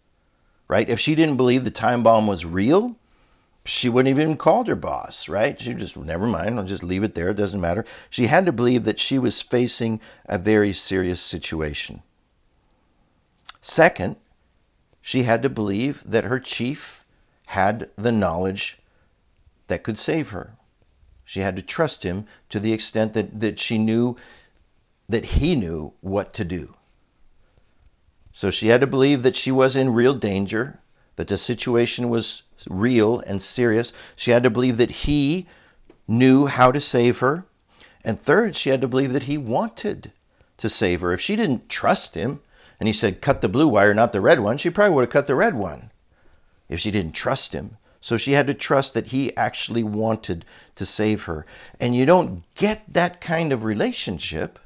right? 0.74 0.88
If 0.88 0.98
she 0.98 1.14
didn't 1.14 1.36
believe 1.36 1.62
the 1.62 1.70
time 1.70 2.02
bomb 2.02 2.26
was 2.26 2.44
real, 2.44 2.96
she 3.64 3.88
wouldn't 3.88 4.10
even 4.10 4.36
called 4.36 4.66
her 4.66 4.74
boss, 4.74 5.28
right? 5.28 5.60
She 5.60 5.72
just, 5.72 5.96
never 5.96 6.26
mind, 6.26 6.58
I'll 6.58 6.66
just 6.66 6.82
leave 6.82 7.04
it 7.04 7.14
there, 7.14 7.28
it 7.28 7.36
doesn't 7.36 7.60
matter. 7.60 7.84
She 8.10 8.26
had 8.26 8.44
to 8.46 8.50
believe 8.50 8.82
that 8.82 8.98
she 8.98 9.16
was 9.16 9.40
facing 9.40 10.00
a 10.26 10.36
very 10.36 10.72
serious 10.72 11.20
situation. 11.20 12.02
Second, 13.62 14.16
she 15.00 15.22
had 15.22 15.42
to 15.44 15.48
believe 15.48 16.02
that 16.04 16.24
her 16.24 16.40
chief 16.40 17.04
had 17.46 17.88
the 17.94 18.10
knowledge 18.10 18.78
that 19.68 19.84
could 19.84 19.96
save 19.96 20.30
her. 20.30 20.56
She 21.24 21.38
had 21.38 21.54
to 21.54 21.62
trust 21.62 22.02
him 22.02 22.26
to 22.48 22.58
the 22.58 22.72
extent 22.72 23.12
that, 23.12 23.38
that 23.38 23.60
she 23.60 23.78
knew 23.78 24.16
that 25.08 25.26
he 25.36 25.54
knew 25.54 25.92
what 26.00 26.34
to 26.34 26.44
do. 26.44 26.74
So 28.34 28.50
she 28.50 28.68
had 28.68 28.80
to 28.80 28.86
believe 28.86 29.22
that 29.22 29.36
she 29.36 29.52
was 29.52 29.76
in 29.76 29.94
real 29.94 30.12
danger, 30.12 30.80
that 31.14 31.28
the 31.28 31.38
situation 31.38 32.10
was 32.10 32.42
real 32.68 33.20
and 33.20 33.40
serious. 33.40 33.92
She 34.16 34.32
had 34.32 34.42
to 34.42 34.50
believe 34.50 34.76
that 34.76 34.90
he 34.90 35.46
knew 36.08 36.46
how 36.46 36.72
to 36.72 36.80
save 36.80 37.20
her. 37.20 37.44
And 38.04 38.20
third, 38.20 38.56
she 38.56 38.70
had 38.70 38.80
to 38.80 38.88
believe 38.88 39.12
that 39.12 39.22
he 39.22 39.38
wanted 39.38 40.10
to 40.58 40.68
save 40.68 41.00
her. 41.00 41.12
If 41.12 41.20
she 41.20 41.36
didn't 41.36 41.68
trust 41.68 42.16
him 42.16 42.40
and 42.80 42.88
he 42.88 42.92
said, 42.92 43.22
cut 43.22 43.40
the 43.40 43.48
blue 43.48 43.68
wire, 43.68 43.94
not 43.94 44.12
the 44.12 44.20
red 44.20 44.40
one, 44.40 44.58
she 44.58 44.68
probably 44.68 44.96
would 44.96 45.04
have 45.04 45.10
cut 45.10 45.28
the 45.28 45.36
red 45.36 45.54
one 45.54 45.90
if 46.68 46.80
she 46.80 46.90
didn't 46.90 47.12
trust 47.12 47.52
him. 47.52 47.76
So 48.00 48.16
she 48.16 48.32
had 48.32 48.48
to 48.48 48.54
trust 48.54 48.94
that 48.94 49.06
he 49.06 49.34
actually 49.36 49.84
wanted 49.84 50.44
to 50.74 50.84
save 50.84 51.22
her. 51.22 51.46
And 51.78 51.94
you 51.94 52.04
don't 52.04 52.42
get 52.56 52.82
that 52.92 53.20
kind 53.20 53.52
of 53.52 53.62
relationship 53.62 54.58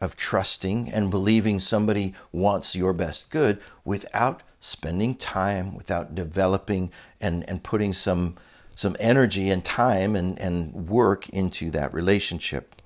of 0.00 0.16
trusting 0.16 0.88
and 0.90 1.10
believing 1.10 1.60
somebody 1.60 2.14
wants 2.32 2.74
your 2.74 2.92
best 2.92 3.30
good 3.30 3.60
without 3.84 4.42
spending 4.60 5.14
time, 5.14 5.74
without 5.74 6.14
developing 6.14 6.90
and, 7.20 7.48
and 7.48 7.62
putting 7.62 7.92
some, 7.92 8.36
some 8.76 8.96
energy 8.98 9.50
and 9.50 9.64
time 9.64 10.16
and, 10.16 10.38
and 10.38 10.88
work 10.88 11.28
into 11.30 11.70
that 11.70 11.92
relationship. 11.92 12.80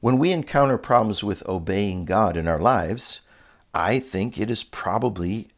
When 0.00 0.18
we 0.18 0.30
encounter 0.30 0.78
problems 0.78 1.24
with 1.24 1.46
obeying 1.48 2.04
God 2.04 2.36
in 2.36 2.46
our 2.46 2.60
lives, 2.60 3.20
I 3.74 3.98
think 3.98 4.38
it 4.38 4.50
is 4.50 4.64
probably 4.64 5.48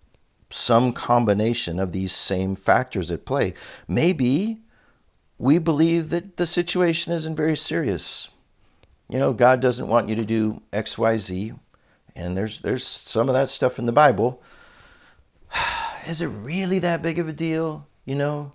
some 0.50 0.92
combination 0.92 1.78
of 1.78 1.92
these 1.92 2.12
same 2.14 2.56
factors 2.56 3.10
at 3.10 3.24
play. 3.24 3.54
Maybe 3.86 4.60
we 5.38 5.58
believe 5.58 6.10
that 6.10 6.36
the 6.36 6.46
situation 6.46 7.12
isn't 7.12 7.36
very 7.36 7.56
serious. 7.56 8.28
You 9.10 9.18
know, 9.18 9.32
God 9.32 9.60
doesn't 9.60 9.88
want 9.88 10.08
you 10.08 10.14
to 10.14 10.24
do 10.24 10.62
X, 10.72 10.96
Y, 10.96 11.18
Z. 11.18 11.52
And 12.14 12.36
there's 12.36 12.60
there's 12.60 12.86
some 12.86 13.28
of 13.28 13.34
that 13.34 13.50
stuff 13.50 13.78
in 13.78 13.86
the 13.86 13.92
Bible. 13.92 14.42
Is 16.06 16.20
it 16.20 16.28
really 16.28 16.78
that 16.78 17.02
big 17.02 17.18
of 17.18 17.28
a 17.28 17.32
deal? 17.32 17.86
You 18.04 18.14
know? 18.14 18.52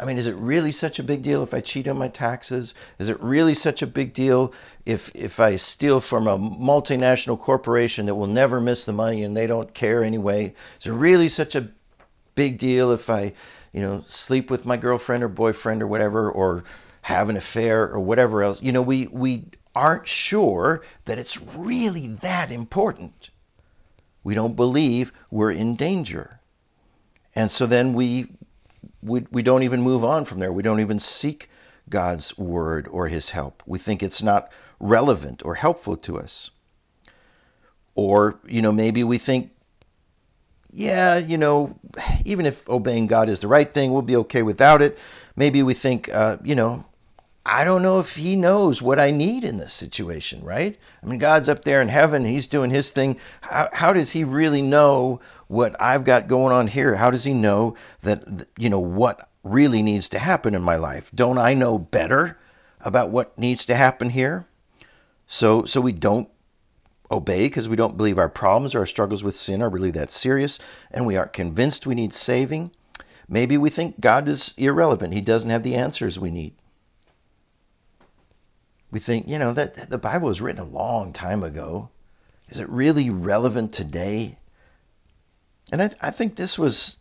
I 0.00 0.04
mean, 0.04 0.16
is 0.16 0.26
it 0.26 0.36
really 0.36 0.70
such 0.70 1.00
a 1.00 1.02
big 1.02 1.22
deal 1.22 1.42
if 1.42 1.52
I 1.52 1.60
cheat 1.60 1.88
on 1.88 1.98
my 1.98 2.08
taxes? 2.08 2.72
Is 3.00 3.08
it 3.08 3.20
really 3.20 3.54
such 3.54 3.82
a 3.82 3.86
big 3.86 4.12
deal 4.12 4.52
if 4.86 5.10
if 5.14 5.40
I 5.40 5.56
steal 5.56 6.00
from 6.00 6.28
a 6.28 6.38
multinational 6.38 7.38
corporation 7.38 8.06
that 8.06 8.14
will 8.14 8.28
never 8.28 8.60
miss 8.60 8.84
the 8.84 8.92
money 8.92 9.24
and 9.24 9.36
they 9.36 9.48
don't 9.48 9.74
care 9.74 10.04
anyway? 10.04 10.54
Is 10.80 10.86
it 10.86 10.92
really 10.92 11.28
such 11.28 11.56
a 11.56 11.70
big 12.36 12.58
deal 12.58 12.92
if 12.92 13.10
I, 13.10 13.32
you 13.72 13.80
know, 13.80 14.04
sleep 14.08 14.50
with 14.50 14.64
my 14.64 14.76
girlfriend 14.76 15.24
or 15.24 15.28
boyfriend 15.28 15.82
or 15.82 15.88
whatever 15.88 16.30
or 16.30 16.62
have 17.02 17.28
an 17.28 17.36
affair 17.36 17.90
or 17.90 17.98
whatever 17.98 18.44
else? 18.44 18.62
You 18.62 18.70
know, 18.70 18.82
we 18.82 19.08
we 19.08 19.46
aren't 19.78 20.08
sure 20.08 20.82
that 21.04 21.18
it's 21.18 21.40
really 21.40 22.08
that 22.08 22.50
important. 22.50 23.30
We 24.24 24.34
don't 24.34 24.56
believe 24.56 25.12
we're 25.30 25.52
in 25.52 25.76
danger. 25.76 26.40
And 27.34 27.52
so 27.52 27.64
then 27.64 27.94
we, 27.94 28.26
we, 29.00 29.24
we 29.30 29.42
don't 29.42 29.62
even 29.62 29.80
move 29.80 30.04
on 30.04 30.24
from 30.24 30.40
there. 30.40 30.52
We 30.52 30.64
don't 30.64 30.80
even 30.80 30.98
seek 30.98 31.48
God's 31.88 32.36
word 32.36 32.88
or 32.90 33.06
his 33.06 33.30
help. 33.30 33.62
We 33.64 33.78
think 33.78 34.02
it's 34.02 34.22
not 34.22 34.50
relevant 34.80 35.44
or 35.44 35.54
helpful 35.54 35.96
to 35.96 36.18
us. 36.18 36.50
Or, 37.94 38.40
you 38.46 38.60
know, 38.60 38.72
maybe 38.72 39.04
we 39.04 39.18
think, 39.18 39.52
yeah, 40.70 41.16
you 41.16 41.38
know, 41.38 41.78
even 42.24 42.44
if 42.44 42.68
obeying 42.68 43.06
God 43.06 43.28
is 43.28 43.40
the 43.40 43.48
right 43.48 43.72
thing, 43.72 43.92
we'll 43.92 44.02
be 44.02 44.16
okay 44.16 44.42
without 44.42 44.82
it. 44.82 44.98
Maybe 45.36 45.62
we 45.62 45.74
think, 45.74 46.08
uh, 46.08 46.38
you 46.42 46.54
know, 46.56 46.84
I 47.48 47.64
don't 47.64 47.80
know 47.80 47.98
if 47.98 48.16
he 48.16 48.36
knows 48.36 48.82
what 48.82 49.00
I 49.00 49.10
need 49.10 49.42
in 49.42 49.56
this 49.56 49.72
situation, 49.72 50.44
right? 50.44 50.78
I 51.02 51.06
mean, 51.06 51.18
God's 51.18 51.48
up 51.48 51.64
there 51.64 51.80
in 51.80 51.88
heaven, 51.88 52.26
he's 52.26 52.46
doing 52.46 52.70
his 52.70 52.90
thing. 52.90 53.16
How, 53.40 53.70
how 53.72 53.92
does 53.94 54.10
he 54.10 54.22
really 54.22 54.60
know 54.60 55.20
what 55.46 55.74
I've 55.80 56.04
got 56.04 56.28
going 56.28 56.52
on 56.52 56.66
here? 56.66 56.96
How 56.96 57.10
does 57.10 57.24
he 57.24 57.32
know 57.32 57.74
that, 58.02 58.46
you 58.58 58.68
know, 58.68 58.78
what 58.78 59.30
really 59.42 59.82
needs 59.82 60.10
to 60.10 60.18
happen 60.18 60.54
in 60.54 60.60
my 60.60 60.76
life? 60.76 61.10
Don't 61.14 61.38
I 61.38 61.54
know 61.54 61.78
better 61.78 62.38
about 62.80 63.08
what 63.08 63.38
needs 63.38 63.64
to 63.64 63.74
happen 63.74 64.10
here? 64.10 64.46
So, 65.26 65.64
so 65.64 65.80
we 65.80 65.92
don't 65.92 66.28
obey 67.10 67.46
because 67.46 67.66
we 67.66 67.76
don't 67.76 67.96
believe 67.96 68.18
our 68.18 68.28
problems 68.28 68.74
or 68.74 68.80
our 68.80 68.86
struggles 68.86 69.24
with 69.24 69.38
sin 69.38 69.62
are 69.62 69.70
really 69.70 69.90
that 69.92 70.12
serious 70.12 70.58
and 70.90 71.06
we 71.06 71.16
aren't 71.16 71.32
convinced 71.32 71.86
we 71.86 71.94
need 71.94 72.12
saving. 72.12 72.72
Maybe 73.26 73.56
we 73.56 73.70
think 73.70 74.00
God 74.00 74.28
is 74.28 74.52
irrelevant. 74.58 75.14
He 75.14 75.22
doesn't 75.22 75.48
have 75.48 75.62
the 75.62 75.74
answers 75.74 76.18
we 76.18 76.30
need 76.30 76.52
we 78.90 79.00
think, 79.00 79.28
you 79.28 79.38
know, 79.38 79.52
that 79.52 79.90
the 79.90 79.98
Bible 79.98 80.28
was 80.28 80.40
written 80.40 80.62
a 80.62 80.68
long 80.68 81.12
time 81.12 81.42
ago. 81.42 81.90
Is 82.48 82.60
it 82.60 82.68
really 82.68 83.10
relevant 83.10 83.72
today? 83.72 84.38
And 85.70 85.82
I, 85.82 85.90
I 86.00 86.10
think 86.10 86.36
this 86.36 86.58
was 86.58 86.96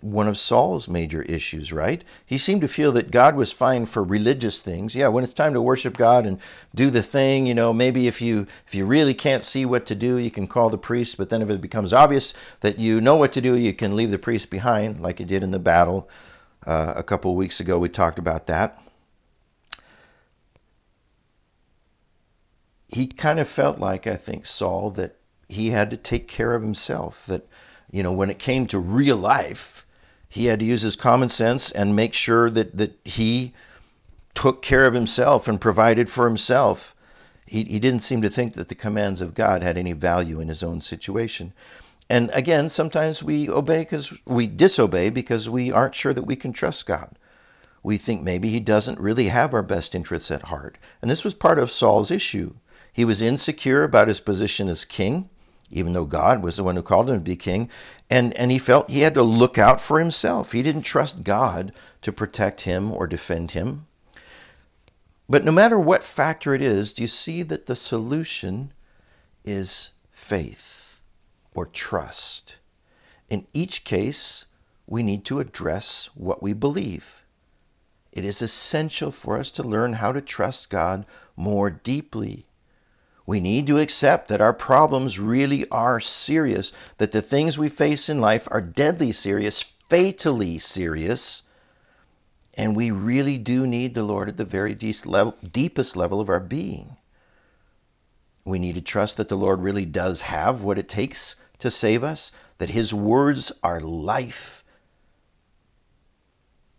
one 0.00 0.28
of 0.28 0.38
Saul's 0.38 0.86
major 0.86 1.22
issues, 1.22 1.72
right? 1.72 2.04
He 2.24 2.38
seemed 2.38 2.60
to 2.60 2.68
feel 2.68 2.92
that 2.92 3.10
God 3.10 3.34
was 3.34 3.50
fine 3.50 3.84
for 3.84 4.02
religious 4.02 4.60
things. 4.60 4.94
Yeah, 4.94 5.08
when 5.08 5.24
it's 5.24 5.32
time 5.32 5.52
to 5.54 5.60
worship 5.60 5.96
God 5.96 6.24
and 6.24 6.38
do 6.72 6.88
the 6.88 7.02
thing, 7.02 7.46
you 7.46 7.54
know, 7.54 7.72
maybe 7.72 8.06
if 8.06 8.20
you 8.22 8.46
if 8.66 8.74
you 8.74 8.86
really 8.86 9.14
can't 9.14 9.44
see 9.44 9.66
what 9.66 9.86
to 9.86 9.96
do, 9.96 10.16
you 10.16 10.30
can 10.30 10.46
call 10.46 10.70
the 10.70 10.78
priest, 10.78 11.16
but 11.16 11.30
then 11.30 11.42
if 11.42 11.50
it 11.50 11.60
becomes 11.60 11.92
obvious 11.92 12.32
that 12.60 12.78
you 12.78 13.00
know 13.00 13.16
what 13.16 13.32
to 13.32 13.40
do, 13.40 13.56
you 13.56 13.74
can 13.74 13.96
leave 13.96 14.12
the 14.12 14.18
priest 14.18 14.50
behind 14.50 15.00
like 15.00 15.18
he 15.18 15.24
did 15.24 15.42
in 15.42 15.50
the 15.50 15.58
battle. 15.58 16.08
Uh, 16.64 16.92
a 16.96 17.02
couple 17.02 17.32
of 17.32 17.36
weeks 17.36 17.60
ago 17.60 17.78
we 17.78 17.88
talked 17.88 18.18
about 18.18 18.46
that. 18.46 18.80
He 22.88 23.06
kind 23.06 23.38
of 23.38 23.48
felt 23.48 23.78
like, 23.78 24.06
I 24.06 24.16
think, 24.16 24.46
Saul, 24.46 24.90
that 24.92 25.16
he 25.48 25.70
had 25.70 25.90
to 25.90 25.96
take 25.96 26.26
care 26.28 26.54
of 26.54 26.62
himself. 26.62 27.24
That, 27.26 27.46
you 27.90 28.02
know, 28.02 28.12
when 28.12 28.30
it 28.30 28.38
came 28.38 28.66
to 28.68 28.78
real 28.78 29.16
life, 29.16 29.86
he 30.28 30.46
had 30.46 30.60
to 30.60 30.66
use 30.66 30.82
his 30.82 30.96
common 30.96 31.28
sense 31.28 31.70
and 31.70 31.96
make 31.96 32.14
sure 32.14 32.50
that, 32.50 32.76
that 32.76 32.98
he 33.04 33.52
took 34.34 34.62
care 34.62 34.86
of 34.86 34.94
himself 34.94 35.48
and 35.48 35.60
provided 35.60 36.08
for 36.08 36.26
himself. 36.26 36.94
He, 37.46 37.64
he 37.64 37.78
didn't 37.78 38.02
seem 38.02 38.22
to 38.22 38.30
think 38.30 38.54
that 38.54 38.68
the 38.68 38.74
commands 38.74 39.20
of 39.20 39.34
God 39.34 39.62
had 39.62 39.78
any 39.78 39.92
value 39.92 40.40
in 40.40 40.48
his 40.48 40.62
own 40.62 40.80
situation. 40.80 41.52
And 42.10 42.30
again, 42.32 42.70
sometimes 42.70 43.22
we 43.22 43.48
obey 43.48 43.80
because 43.80 44.12
we 44.24 44.46
disobey 44.46 45.10
because 45.10 45.48
we 45.48 45.70
aren't 45.72 45.94
sure 45.94 46.14
that 46.14 46.26
we 46.26 46.36
can 46.36 46.52
trust 46.52 46.86
God. 46.86 47.18
We 47.82 47.98
think 47.98 48.22
maybe 48.22 48.48
he 48.48 48.60
doesn't 48.60 49.00
really 49.00 49.28
have 49.28 49.54
our 49.54 49.62
best 49.62 49.94
interests 49.94 50.30
at 50.30 50.42
heart. 50.44 50.78
And 51.00 51.10
this 51.10 51.24
was 51.24 51.34
part 51.34 51.58
of 51.58 51.70
Saul's 51.70 52.10
issue. 52.10 52.54
He 52.98 53.04
was 53.04 53.22
insecure 53.22 53.84
about 53.84 54.08
his 54.08 54.18
position 54.18 54.68
as 54.68 54.84
king, 54.84 55.30
even 55.70 55.92
though 55.92 56.04
God 56.04 56.42
was 56.42 56.56
the 56.56 56.64
one 56.64 56.74
who 56.74 56.82
called 56.82 57.08
him 57.08 57.16
to 57.16 57.20
be 57.20 57.36
king. 57.36 57.70
And, 58.10 58.34
and 58.34 58.50
he 58.50 58.58
felt 58.58 58.90
he 58.90 59.02
had 59.02 59.14
to 59.14 59.22
look 59.22 59.56
out 59.56 59.80
for 59.80 60.00
himself. 60.00 60.50
He 60.50 60.62
didn't 60.62 60.82
trust 60.82 61.22
God 61.22 61.72
to 62.02 62.10
protect 62.10 62.62
him 62.62 62.90
or 62.90 63.06
defend 63.06 63.52
him. 63.52 63.86
But 65.28 65.44
no 65.44 65.52
matter 65.52 65.78
what 65.78 66.02
factor 66.02 66.54
it 66.54 66.62
is, 66.62 66.92
do 66.92 67.02
you 67.02 67.08
see 67.08 67.42
that 67.44 67.66
the 67.66 67.76
solution 67.76 68.72
is 69.44 69.90
faith? 70.10 70.78
or 71.58 71.66
trust. 71.66 72.56
In 73.28 73.46
each 73.52 73.84
case, 73.84 74.44
we 74.86 75.02
need 75.02 75.24
to 75.24 75.40
address 75.40 76.08
what 76.14 76.42
we 76.42 76.52
believe. 76.52 77.22
It 78.12 78.24
is 78.24 78.40
essential 78.40 79.10
for 79.10 79.38
us 79.38 79.50
to 79.52 79.62
learn 79.62 79.94
how 79.94 80.12
to 80.12 80.20
trust 80.20 80.70
God 80.70 81.04
more 81.36 81.68
deeply. 81.68 82.46
We 83.28 83.40
need 83.40 83.66
to 83.66 83.76
accept 83.76 84.28
that 84.28 84.40
our 84.40 84.54
problems 84.54 85.18
really 85.18 85.68
are 85.68 86.00
serious, 86.00 86.72
that 86.96 87.12
the 87.12 87.20
things 87.20 87.58
we 87.58 87.68
face 87.68 88.08
in 88.08 88.22
life 88.22 88.48
are 88.50 88.62
deadly 88.62 89.12
serious, 89.12 89.66
fatally 89.90 90.58
serious, 90.58 91.42
and 92.54 92.74
we 92.74 92.90
really 92.90 93.36
do 93.36 93.66
need 93.66 93.92
the 93.92 94.02
Lord 94.02 94.30
at 94.30 94.38
the 94.38 94.46
very 94.46 94.74
deepest 94.74 95.04
level 95.94 96.20
of 96.22 96.30
our 96.30 96.40
being. 96.40 96.96
We 98.46 98.58
need 98.58 98.76
to 98.76 98.80
trust 98.80 99.18
that 99.18 99.28
the 99.28 99.36
Lord 99.36 99.60
really 99.60 99.84
does 99.84 100.22
have 100.22 100.62
what 100.62 100.78
it 100.78 100.88
takes 100.88 101.36
to 101.58 101.70
save 101.70 102.02
us, 102.02 102.32
that 102.56 102.70
His 102.70 102.94
words 102.94 103.52
are 103.62 103.78
life. 103.78 104.64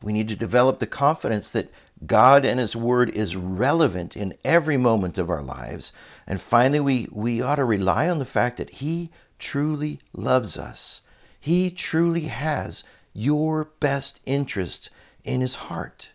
We 0.01 0.13
need 0.13 0.29
to 0.29 0.35
develop 0.35 0.79
the 0.79 0.87
confidence 0.87 1.51
that 1.51 1.71
God 2.05 2.45
and 2.45 2.59
His 2.59 2.75
Word 2.75 3.09
is 3.09 3.35
relevant 3.35 4.15
in 4.15 4.35
every 4.43 4.77
moment 4.77 5.17
of 5.17 5.29
our 5.29 5.41
lives. 5.41 5.91
And 6.25 6.39
finally, 6.39 6.79
we, 6.79 7.07
we 7.11 7.41
ought 7.41 7.55
to 7.55 7.65
rely 7.65 8.09
on 8.09 8.19
the 8.19 8.25
fact 8.25 8.57
that 8.57 8.69
He 8.71 9.09
truly 9.37 9.99
loves 10.13 10.57
us. 10.57 11.01
He 11.39 11.69
truly 11.69 12.27
has 12.27 12.83
your 13.13 13.65
best 13.79 14.19
interest 14.25 14.89
in 15.23 15.41
His 15.41 15.55
heart. 15.55 16.09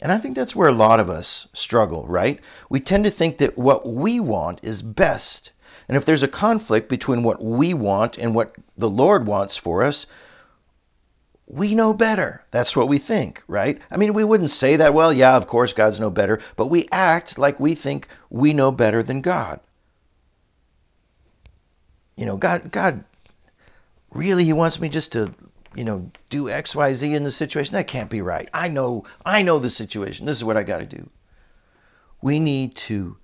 And 0.00 0.10
I 0.10 0.18
think 0.18 0.34
that's 0.34 0.56
where 0.56 0.68
a 0.68 0.72
lot 0.72 0.98
of 0.98 1.08
us 1.08 1.48
struggle, 1.52 2.04
right? 2.06 2.40
We 2.68 2.80
tend 2.80 3.04
to 3.04 3.10
think 3.10 3.38
that 3.38 3.56
what 3.56 3.88
we 3.88 4.18
want 4.18 4.58
is 4.62 4.82
best. 4.82 5.52
And 5.86 5.96
if 5.96 6.04
there's 6.04 6.24
a 6.24 6.28
conflict 6.28 6.88
between 6.88 7.22
what 7.22 7.42
we 7.42 7.72
want 7.72 8.18
and 8.18 8.34
what 8.34 8.56
the 8.76 8.90
Lord 8.90 9.26
wants 9.26 9.56
for 9.56 9.82
us, 9.84 10.06
we 11.46 11.74
know 11.74 11.92
better. 11.92 12.44
That's 12.50 12.76
what 12.76 12.88
we 12.88 12.98
think, 12.98 13.42
right? 13.46 13.80
I 13.90 13.96
mean, 13.96 14.14
we 14.14 14.24
wouldn't 14.24 14.50
say 14.50 14.76
that, 14.76 14.94
well, 14.94 15.12
yeah, 15.12 15.36
of 15.36 15.46
course, 15.46 15.72
God's 15.72 16.00
no 16.00 16.10
better, 16.10 16.40
but 16.56 16.68
we 16.68 16.88
act 16.90 17.38
like 17.38 17.58
we 17.58 17.74
think 17.74 18.08
we 18.30 18.52
know 18.52 18.70
better 18.70 19.02
than 19.02 19.20
God. 19.20 19.60
You 22.16 22.26
know, 22.26 22.36
God, 22.36 22.70
God, 22.70 23.04
really, 24.10 24.44
He 24.44 24.52
wants 24.52 24.80
me 24.80 24.88
just 24.88 25.12
to, 25.12 25.34
you 25.74 25.84
know, 25.84 26.10
do 26.30 26.48
X, 26.48 26.74
Y, 26.74 26.94
Z 26.94 27.12
in 27.12 27.22
the 27.22 27.32
situation. 27.32 27.74
That 27.74 27.88
can't 27.88 28.10
be 28.10 28.22
right. 28.22 28.48
I 28.54 28.68
know, 28.68 29.04
I 29.26 29.42
know 29.42 29.58
the 29.58 29.70
situation. 29.70 30.26
This 30.26 30.38
is 30.38 30.44
what 30.44 30.56
I 30.56 30.62
got 30.62 30.78
to 30.78 30.86
do. 30.86 31.10
We 32.20 32.38
need 32.38 32.76
to 32.76 33.16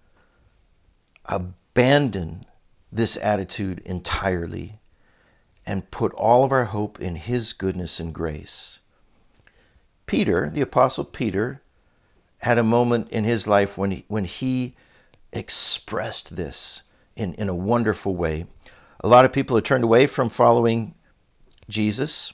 abandon 1.24 2.44
this 2.90 3.16
attitude 3.18 3.80
entirely 3.84 4.77
and 5.68 5.90
put 5.90 6.14
all 6.14 6.44
of 6.44 6.50
our 6.50 6.64
hope 6.64 6.98
in 6.98 7.16
His 7.16 7.52
goodness 7.52 8.00
and 8.00 8.14
grace. 8.14 8.78
Peter, 10.06 10.50
the 10.52 10.62
Apostle 10.62 11.04
Peter, 11.04 11.60
had 12.38 12.56
a 12.56 12.62
moment 12.62 13.10
in 13.10 13.24
his 13.24 13.46
life 13.46 13.76
when 13.76 13.90
he, 13.90 14.04
when 14.08 14.24
he 14.24 14.74
expressed 15.30 16.36
this 16.36 16.82
in, 17.16 17.34
in 17.34 17.50
a 17.50 17.54
wonderful 17.54 18.16
way. 18.16 18.46
A 19.00 19.08
lot 19.08 19.26
of 19.26 19.32
people 19.32 19.56
had 19.56 19.66
turned 19.66 19.84
away 19.84 20.06
from 20.06 20.30
following 20.30 20.94
Jesus, 21.68 22.32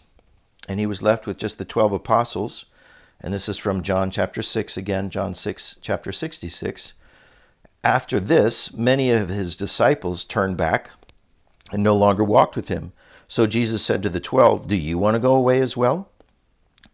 and 0.69 0.79
he 0.79 0.87
was 0.87 1.03
left 1.03 1.27
with 1.27 1.37
just 1.37 1.59
the 1.59 1.65
12 1.65 1.93
apostles. 1.93 2.67
And 3.21 3.35
this 3.35 3.49
is 3.49 3.59
from 3.59 3.83
John 3.83 4.13
chapter 4.13 4.43
6 4.43 4.77
again, 4.77 5.11
John 5.11 5.35
6, 5.35 5.77
chapter 5.81 6.13
66. 6.13 6.93
After 7.83 8.21
this, 8.21 8.73
many 8.73 9.11
of 9.11 9.29
his 9.29 9.57
disciples 9.57 10.25
turned 10.25 10.57
back 10.57 10.91
and 11.73 11.83
no 11.83 11.97
longer 11.97 12.23
walked 12.23 12.55
with 12.55 12.69
him. 12.69 12.93
So 13.35 13.49
Jesus 13.49 13.85
said 13.85 14.01
to 14.05 14.09
the 14.09 14.21
twelve, 14.21 14.69
Do 14.69 14.77
you 14.77 14.97
want 14.97 15.17
to 15.17 15.19
go 15.19 15.35
away 15.35 15.61
as 15.61 15.77
well? 15.77 16.09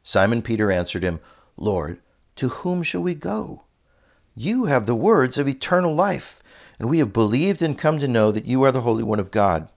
Simon 0.03 0.41
Peter 0.41 0.73
answered 0.73 1.03
him, 1.03 1.21
Lord, 1.59 1.99
to 2.37 2.49
whom 2.49 2.83
shall 2.83 3.03
we 3.03 3.15
go? 3.15 3.65
You 4.35 4.65
have 4.65 4.87
the 4.87 4.95
words 4.95 5.37
of 5.37 5.47
eternal 5.47 5.95
life, 5.95 6.43
and 6.79 6.89
we 6.89 6.99
have 6.99 7.13
believed 7.13 7.61
and 7.61 7.77
come 7.77 7.99
to 7.99 8.09
know 8.09 8.33
that 8.33 8.47
you 8.47 8.63
are 8.63 8.73
the 8.73 8.81
Holy 8.81 9.03
One 9.03 9.21
of 9.21 9.31
God. 9.31 9.69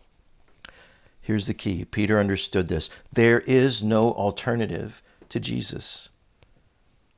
Here's 1.19 1.47
the 1.47 1.53
key 1.53 1.83
Peter 1.83 2.17
understood 2.17 2.69
this. 2.69 2.89
There 3.11 3.41
is 3.41 3.83
no 3.83 4.13
alternative 4.13 5.01
to 5.27 5.41
Jesus, 5.41 6.07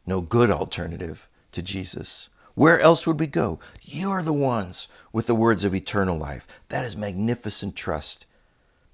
no 0.08 0.22
good 0.22 0.50
alternative 0.50 1.28
to 1.52 1.62
Jesus. 1.62 2.30
Where 2.56 2.80
else 2.80 3.06
would 3.06 3.20
we 3.20 3.28
go? 3.28 3.60
You 3.84 4.10
are 4.10 4.24
the 4.24 4.34
ones 4.34 4.88
with 5.14 5.28
the 5.28 5.36
words 5.36 5.64
of 5.64 5.76
eternal 5.76 6.18
life. 6.18 6.48
That 6.70 6.84
is 6.84 6.98
magnificent 6.98 7.76
trust 7.76 8.26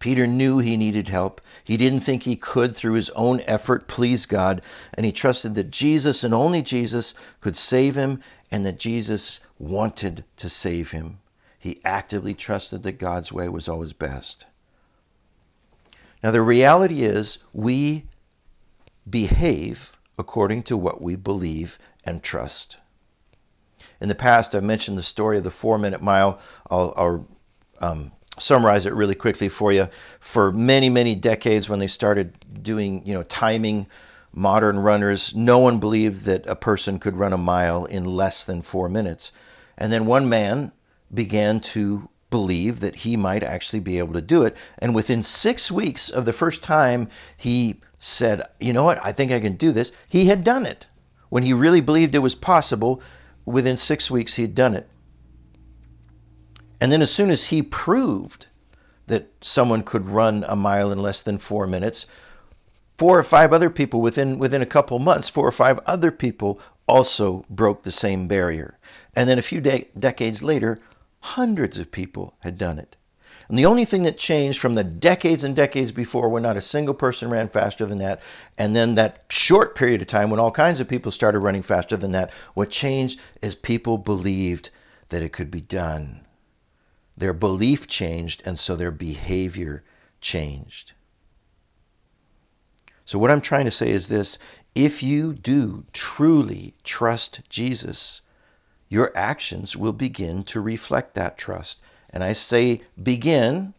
Peter 0.02 0.26
knew 0.26 0.58
he 0.58 0.76
needed 0.76 1.10
help. 1.10 1.40
He 1.64 1.78
didn't 1.78 2.02
think 2.02 2.24
he 2.24 2.36
could, 2.36 2.76
through 2.76 2.96
his 2.96 3.12
own 3.12 3.40
effort, 3.42 3.88
please 3.88 4.26
God, 4.26 4.62
and 4.96 5.06
he 5.06 5.12
trusted 5.12 5.54
that 5.56 5.70
Jesus 5.70 6.24
and 6.24 6.34
only 6.34 6.64
Jesus 6.64 7.14
could 7.40 7.56
save 7.56 7.96
him 7.96 8.22
and 8.50 8.66
that 8.66 8.80
Jesus 8.80 9.40
wanted 9.60 10.26
to 10.38 10.50
save 10.50 10.90
him. 10.90 11.20
He 11.58 11.80
actively 11.86 12.34
trusted 12.34 12.82
that 12.82 12.94
God's 12.94 13.32
way 13.32 13.48
was 13.48 13.70
always 13.70 13.94
best. 13.94 14.48
Now, 16.24 16.32
the 16.32 16.42
reality 16.42 17.04
is, 17.04 17.38
we 17.54 18.08
behave 19.08 19.96
according 20.18 20.64
to 20.64 20.76
what 20.76 21.02
we 21.02 21.16
believe 21.16 21.78
and 22.04 22.24
trust. 22.24 22.78
In 24.00 24.10
the 24.10 24.16
past, 24.16 24.56
I've 24.56 24.64
mentioned 24.64 24.98
the 24.98 25.04
story 25.04 25.38
of 25.38 25.44
the 25.44 25.52
four 25.52 25.78
minute 25.78 26.02
mile. 26.02 26.40
I'll, 26.72 26.92
I'll 26.98 27.28
um, 27.80 28.12
summarize 28.39 28.86
it 28.86 28.94
really 28.94 29.15
quickly 29.15 29.50
for 29.50 29.72
you. 29.72 29.88
For 30.20 30.52
many, 30.52 30.89
many 30.89 31.15
decades, 31.15 31.70
when 31.70 31.80
they 31.80 31.88
started 31.88 32.63
doing, 32.63 33.06
you 33.06 33.13
know, 33.13 33.24
timing 33.24 33.88
modern 34.34 34.80
runners, 34.80 35.36
no 35.36 35.60
one 35.60 35.80
believed 35.80 36.24
that 36.24 36.46
a 36.48 36.56
person 36.56 37.00
could 37.00 37.17
run 37.17 37.34
a 37.34 37.38
mile 37.38 37.86
in 37.86 38.06
less 38.06 38.44
than 38.44 38.62
four 38.62 38.88
minutes. 38.88 39.32
And 39.78 39.91
then 39.91 40.06
one 40.06 40.30
man 40.30 40.72
began 41.13 41.60
to 41.60 42.10
believe 42.30 42.80
that 42.80 42.98
he 42.98 43.17
might 43.17 43.44
actually 43.44 43.82
be 43.82 43.98
able 43.98 44.13
to 44.13 44.22
do 44.22 44.44
it. 44.44 44.56
And 44.80 44.96
within 44.96 45.22
six 45.22 45.70
weeks 45.70 46.10
of 46.10 46.26
the 46.26 46.34
first 46.34 46.63
time 46.63 47.10
he 47.36 47.82
said, 48.00 48.44
You 48.60 48.74
know 48.74 48.84
what? 48.84 49.04
I 49.06 49.12
think 49.12 49.32
I 49.32 49.39
can 49.39 49.56
do 49.56 49.72
this, 49.72 49.91
he 50.08 50.26
had 50.26 50.44
done 50.44 50.65
it. 50.65 50.86
When 51.30 51.44
he 51.44 51.54
really 51.54 51.82
believed 51.82 52.15
it 52.15 52.20
was 52.20 52.36
possible, 52.36 53.02
within 53.46 53.78
six 53.78 54.10
weeks 54.10 54.36
he 54.36 54.41
had 54.41 54.56
done 54.56 54.74
it. 54.74 54.89
And 56.82 56.91
then 56.91 57.04
as 57.04 57.13
soon 57.13 57.30
as 57.30 57.46
he 57.46 57.62
proved 57.62 58.48
that 59.06 59.32
someone 59.39 59.84
could 59.84 60.10
run 60.10 60.44
a 60.48 60.56
mile 60.56 60.91
in 60.91 60.98
less 60.98 61.22
than 61.22 61.38
four 61.38 61.67
minutes, 61.67 62.08
four 62.98 63.20
or 63.20 63.24
five 63.24 63.54
other 63.54 63.70
people 63.70 64.02
within 64.02 64.39
within 64.39 64.63
a 64.63 64.65
couple 64.65 64.98
months, 64.98 65.30
four 65.30 65.48
or 65.48 65.52
five 65.52 65.80
other 65.86 66.12
people 66.12 66.60
also 66.88 67.46
broke 67.50 67.84
the 67.84 67.91
same 67.91 68.28
barrier. 68.28 68.80
And 69.15 69.30
then 69.30 69.38
a 69.38 69.44
few 69.44 69.62
de- 69.62 69.89
decades 69.98 70.41
later, 70.41 70.82
hundreds 71.20 71.78
of 71.78 71.91
people 71.91 72.34
had 72.39 72.58
done 72.58 72.80
it. 72.80 72.96
And 73.48 73.60
the 73.60 73.65
only 73.65 73.86
thing 73.86 74.04
that 74.04 74.17
changed 74.17 74.60
from 74.60 74.76
the 74.76 74.84
decades 74.84 75.44
and 75.44 75.56
decades 75.56 75.91
before 75.91 76.30
when 76.30 76.44
not 76.44 76.58
a 76.58 76.62
single 76.62 76.94
person 76.94 77.30
ran 77.30 77.50
faster 77.50 77.86
than 77.86 77.98
that, 78.00 78.22
and 78.58 78.76
then 78.76 78.96
that 78.96 79.26
short 79.30 79.76
period 79.76 80.02
of 80.02 80.08
time 80.08 80.30
when 80.30 80.39
all 80.39 80.52
kinds 80.52 80.80
of 80.80 80.88
people 80.88 81.12
started 81.12 81.39
running 81.39 81.62
faster 81.62 81.98
than 81.98 82.12
that, 82.13 82.32
what 82.54 82.72
changed 82.72 83.20
is 83.41 83.54
people 83.54 83.98
believed 83.98 84.70
that 85.10 85.22
it 85.22 85.34
could 85.34 85.52
be 85.52 85.62
done. 85.62 86.22
Their 87.22 87.34
belief 87.34 87.86
changed, 87.86 88.42
and 88.48 88.58
so 88.58 88.76
their 88.76 88.90
behavior 88.90 89.84
changed. 90.22 90.94
So, 93.06 93.20
what 93.20 93.30
I'm 93.30 93.42
trying 93.42 93.66
to 93.66 93.70
say 93.70 93.92
is 93.92 94.08
this 94.08 94.40
if 94.74 95.04
you 95.04 95.32
do 95.32 95.86
truly 95.94 96.74
trust 96.84 97.42
Jesus, 97.48 98.22
your 98.90 99.16
actions 99.16 99.78
will 99.78 99.94
begin 99.94 100.44
to 100.46 100.60
reflect 100.60 101.14
that 101.14 101.38
trust. 101.38 101.80
And 102.10 102.24
I 102.24 102.34
say 102.34 102.82
begin 103.02 103.76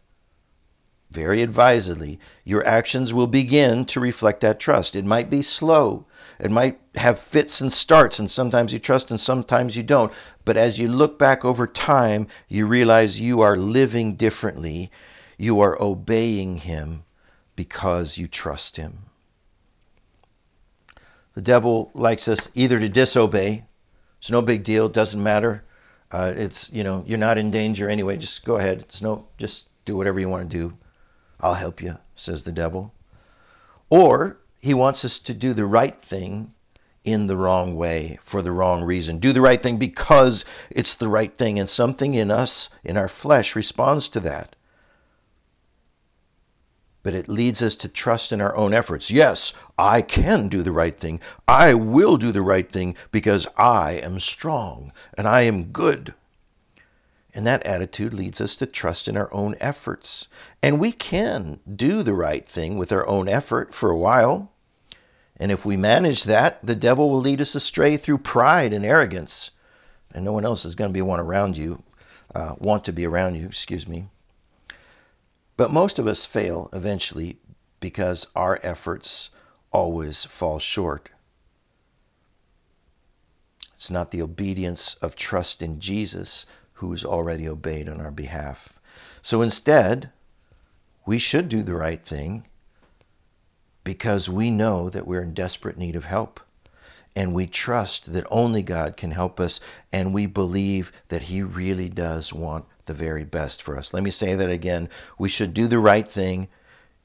very 1.11 1.41
advisedly. 1.41 2.21
Your 2.45 2.65
actions 2.65 3.13
will 3.13 3.27
begin 3.27 3.83
to 3.87 3.99
reflect 3.99 4.39
that 4.39 4.57
trust. 4.57 4.95
It 4.95 5.03
might 5.03 5.29
be 5.29 5.41
slow, 5.41 6.05
it 6.39 6.51
might 6.51 6.79
have 6.95 7.19
fits 7.19 7.61
and 7.61 7.71
starts, 7.71 8.19
and 8.19 8.29
sometimes 8.29 8.73
you 8.73 8.79
trust 8.79 9.11
and 9.11 9.19
sometimes 9.19 9.75
you 9.75 9.83
don't. 9.83 10.11
But 10.45 10.57
as 10.57 10.79
you 10.79 10.87
look 10.87 11.17
back 11.17 11.45
over 11.45 11.67
time, 11.67 12.27
you 12.47 12.65
realize 12.65 13.19
you 13.19 13.41
are 13.41 13.55
living 13.55 14.15
differently. 14.15 14.91
You 15.37 15.59
are 15.59 15.81
obeying 15.81 16.57
Him 16.57 17.03
because 17.55 18.17
you 18.17 18.27
trust 18.27 18.77
Him. 18.77 19.05
The 21.33 21.41
devil 21.41 21.91
likes 21.93 22.27
us 22.27 22.49
either 22.53 22.79
to 22.79 22.89
disobey. 22.89 23.65
It's 24.19 24.29
no 24.29 24.41
big 24.41 24.63
deal. 24.63 24.89
Doesn't 24.89 25.21
matter. 25.21 25.63
Uh, 26.11 26.31
it's 26.35 26.71
you 26.71 26.83
know 26.83 27.03
you're 27.07 27.17
not 27.17 27.37
in 27.37 27.49
danger 27.49 27.89
anyway. 27.89 28.17
Just 28.17 28.45
go 28.45 28.57
ahead. 28.57 28.81
It's 28.81 29.01
no. 29.01 29.27
Just 29.37 29.67
do 29.85 29.97
whatever 29.97 30.19
you 30.19 30.29
want 30.29 30.49
to 30.49 30.57
do. 30.57 30.77
I'll 31.39 31.55
help 31.55 31.81
you, 31.81 31.97
says 32.15 32.43
the 32.43 32.51
devil. 32.51 32.93
Or 33.89 34.37
he 34.63 34.73
wants 34.73 35.03
us 35.03 35.19
to 35.19 35.33
do 35.33 35.53
the 35.53 35.65
right 35.65 36.01
thing 36.01 36.53
in 37.03 37.27
the 37.27 37.35
wrong 37.35 37.75
way 37.75 38.17
for 38.21 38.41
the 38.41 38.51
wrong 38.53 38.81
reason. 38.81 39.19
Do 39.19 39.33
the 39.33 39.41
right 39.41 39.61
thing 39.61 39.75
because 39.77 40.45
it's 40.69 40.95
the 40.95 41.09
right 41.09 41.37
thing, 41.37 41.59
and 41.59 41.69
something 41.69 42.13
in 42.13 42.31
us, 42.31 42.69
in 42.81 42.95
our 42.95 43.09
flesh, 43.09 43.57
responds 43.57 44.07
to 44.07 44.21
that. 44.21 44.55
but 47.03 47.13
it 47.13 47.27
leads 47.27 47.61
us 47.61 47.75
to 47.75 47.89
trust 47.89 48.31
in 48.31 48.41
our 48.41 48.55
own 48.55 48.73
efforts. 48.73 49.11
Yes, 49.11 49.53
I 49.77 50.01
can 50.01 50.47
do 50.47 50.63
the 50.63 50.71
right 50.71 50.97
thing. 50.97 51.19
I 51.47 51.73
will 51.73 52.17
do 52.17 52.31
the 52.31 52.41
right 52.41 52.71
thing 52.71 52.95
because 53.11 53.45
I 53.57 53.93
am 53.93 54.19
strong 54.19 54.93
and 55.15 55.27
I 55.27 55.41
am 55.41 55.65
good. 55.65 56.13
And 57.35 57.45
that 57.45 57.65
attitude 57.65 58.13
leads 58.13 58.39
us 58.39 58.55
to 58.55 58.65
trust 58.65 59.07
in 59.07 59.17
our 59.17 59.31
own 59.33 59.55
efforts. 59.59 60.27
And 60.61 60.79
we 60.79 60.91
can 60.91 61.59
do 61.75 62.03
the 62.03 62.13
right 62.13 62.47
thing 62.47 62.77
with 62.77 62.91
our 62.91 63.05
own 63.05 63.27
effort 63.27 63.73
for 63.73 63.89
a 63.89 63.97
while. 63.97 64.52
And 65.37 65.51
if 65.51 65.65
we 65.65 65.75
manage 65.75 66.23
that, 66.25 66.59
the 66.63 66.75
devil 66.75 67.09
will 67.09 67.19
lead 67.19 67.41
us 67.41 67.55
astray 67.55 67.97
through 67.97 68.19
pride 68.19 68.71
and 68.71 68.85
arrogance. 68.85 69.51
And 70.13 70.23
no 70.23 70.31
one 70.31 70.45
else 70.45 70.63
is 70.63 70.75
going 70.75 70.89
to 70.89 70.93
be 70.93 71.01
one 71.01 71.19
around 71.19 71.57
you, 71.57 71.83
uh, 72.35 72.55
want 72.59 72.85
to 72.85 72.93
be 72.93 73.05
around 73.05 73.35
you, 73.35 73.47
excuse 73.47 73.87
me. 73.87 74.09
But 75.57 75.71
most 75.71 75.99
of 75.99 76.07
us 76.07 76.25
fail 76.25 76.69
eventually 76.71 77.37
because 77.79 78.27
our 78.35 78.59
efforts 78.63 79.29
always 79.71 80.25
fall 80.25 80.59
short. 80.59 81.09
It's 83.75 83.89
not 83.89 84.11
the 84.11 84.21
obedience 84.21 84.95
of 85.01 85.15
trust 85.15 85.61
in 85.61 85.79
Jesus 85.79 86.45
who's 86.75 87.03
already 87.03 87.47
obeyed 87.47 87.89
on 87.89 87.99
our 87.99 88.11
behalf. 88.11 88.79
So 89.21 89.41
instead, 89.41 90.11
we 91.05 91.19
should 91.19 91.49
do 91.49 91.63
the 91.63 91.75
right 91.75 92.03
thing 92.03 92.45
because 93.83 94.29
we 94.29 94.49
know 94.49 94.89
that 94.89 95.07
we're 95.07 95.21
in 95.21 95.33
desperate 95.33 95.77
need 95.77 95.95
of 95.95 96.05
help. 96.05 96.39
And 97.15 97.33
we 97.33 97.45
trust 97.45 98.13
that 98.13 98.25
only 98.31 98.63
God 98.63 98.97
can 98.97 99.11
help 99.11 99.39
us, 99.39 99.59
and 99.91 100.13
we 100.13 100.25
believe 100.25 100.91
that 101.09 101.23
He 101.23 101.43
really 101.43 101.87
does 101.87 102.33
want 102.33 102.65
the 102.85 102.93
very 102.93 103.23
best 103.23 103.61
for 103.61 103.77
us. 103.77 103.93
Let 103.93 104.01
me 104.03 104.09
say 104.09 104.35
that 104.35 104.49
again. 104.49 104.89
We 105.19 105.29
should 105.29 105.53
do 105.53 105.67
the 105.67 105.79
right 105.79 106.09
thing 106.09 106.47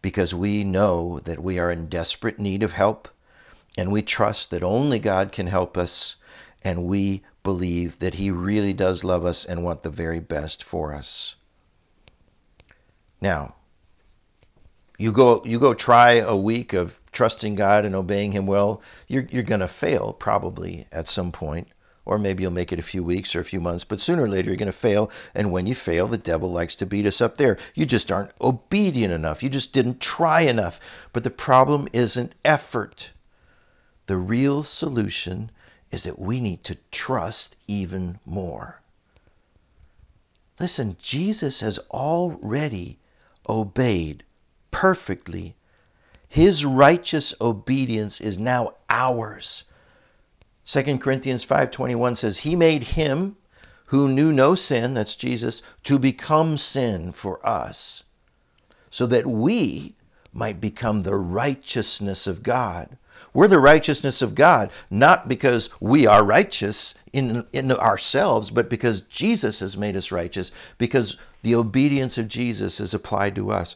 because 0.00 0.34
we 0.34 0.64
know 0.64 1.20
that 1.24 1.42
we 1.42 1.58
are 1.58 1.70
in 1.70 1.88
desperate 1.88 2.38
need 2.38 2.62
of 2.62 2.72
help, 2.72 3.08
and 3.76 3.92
we 3.92 4.00
trust 4.00 4.50
that 4.50 4.62
only 4.62 4.98
God 4.98 5.30
can 5.30 5.48
help 5.48 5.76
us, 5.76 6.16
and 6.62 6.84
we 6.84 7.22
believe 7.42 7.98
that 7.98 8.14
He 8.14 8.30
really 8.30 8.72
does 8.72 9.04
love 9.04 9.26
us 9.26 9.44
and 9.44 9.62
want 9.62 9.82
the 9.82 9.90
very 9.90 10.20
best 10.20 10.64
for 10.64 10.94
us. 10.94 11.34
Now, 13.20 13.56
you 14.98 15.12
go 15.12 15.42
you 15.44 15.58
go 15.58 15.72
try 15.72 16.14
a 16.14 16.36
week 16.36 16.74
of 16.74 17.00
trusting 17.12 17.54
God 17.54 17.84
and 17.84 17.94
obeying 17.94 18.32
Him 18.32 18.46
well, 18.46 18.82
you're, 19.06 19.26
you're 19.30 19.42
going 19.42 19.60
to 19.60 19.68
fail 19.68 20.12
probably 20.12 20.86
at 20.92 21.08
some 21.08 21.32
point 21.32 21.68
or 22.08 22.18
maybe 22.18 22.42
you'll 22.42 22.50
make 22.50 22.72
it 22.72 22.78
a 22.78 22.82
few 22.82 23.04
weeks 23.04 23.36
or 23.36 23.40
a 23.40 23.44
few 23.44 23.60
months, 23.60 23.84
but 23.84 24.00
sooner 24.00 24.22
or 24.22 24.28
later 24.28 24.48
you're 24.48 24.56
going 24.56 24.64
to 24.64 24.72
fail. 24.72 25.10
And 25.34 25.52
when 25.52 25.66
you 25.66 25.74
fail, 25.74 26.06
the 26.06 26.16
devil 26.16 26.50
likes 26.50 26.74
to 26.76 26.86
beat 26.86 27.04
us 27.04 27.20
up 27.20 27.36
there. 27.36 27.58
You 27.74 27.84
just 27.84 28.10
aren't 28.10 28.30
obedient 28.40 29.12
enough. 29.12 29.42
You 29.42 29.50
just 29.50 29.74
didn't 29.74 30.00
try 30.00 30.40
enough. 30.40 30.80
But 31.12 31.22
the 31.22 31.30
problem 31.30 31.86
isn't 31.92 32.32
effort. 32.46 33.10
The 34.06 34.16
real 34.16 34.62
solution 34.62 35.50
is 35.90 36.04
that 36.04 36.18
we 36.18 36.40
need 36.40 36.64
to 36.64 36.78
trust 36.90 37.56
even 37.66 38.20
more. 38.24 38.80
Listen, 40.58 40.96
Jesus 41.02 41.60
has 41.60 41.78
already 41.90 42.98
obeyed 43.46 44.24
perfectly. 44.70 45.56
His 46.28 46.64
righteous 46.64 47.34
obedience 47.40 48.20
is 48.20 48.38
now 48.38 48.74
ours. 48.90 49.64
2 50.66 50.98
Corinthians 50.98 51.44
5:21 51.44 52.16
says 52.16 52.38
he 52.38 52.54
made 52.54 52.82
him 52.94 53.36
who 53.86 54.06
knew 54.06 54.32
no 54.32 54.54
sin, 54.54 54.92
that's 54.92 55.14
Jesus, 55.14 55.62
to 55.84 55.98
become 55.98 56.58
sin 56.58 57.10
for 57.10 57.44
us, 57.46 58.04
so 58.90 59.06
that 59.06 59.26
we 59.26 59.94
might 60.30 60.60
become 60.60 61.00
the 61.00 61.14
righteousness 61.14 62.26
of 62.26 62.42
God. 62.42 62.98
We're 63.32 63.48
the 63.48 63.58
righteousness 63.58 64.20
of 64.20 64.34
God, 64.34 64.70
not 64.90 65.26
because 65.26 65.70
we 65.80 66.06
are 66.06 66.22
righteous 66.22 66.92
in, 67.14 67.46
in 67.52 67.72
ourselves, 67.72 68.50
but 68.50 68.68
because 68.68 69.00
Jesus 69.00 69.60
has 69.60 69.76
made 69.76 69.96
us 69.96 70.12
righteous, 70.12 70.50
because 70.76 71.16
the 71.42 71.54
obedience 71.54 72.18
of 72.18 72.28
Jesus 72.28 72.80
is 72.80 72.92
applied 72.92 73.34
to 73.36 73.50
us. 73.50 73.74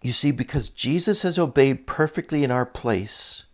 You 0.00 0.12
see, 0.12 0.30
because 0.30 0.70
Jesus 0.70 1.22
has 1.22 1.38
obeyed 1.38 1.86
perfectly 1.86 2.44
in 2.44 2.50
our 2.50 2.66
place, 2.66 3.44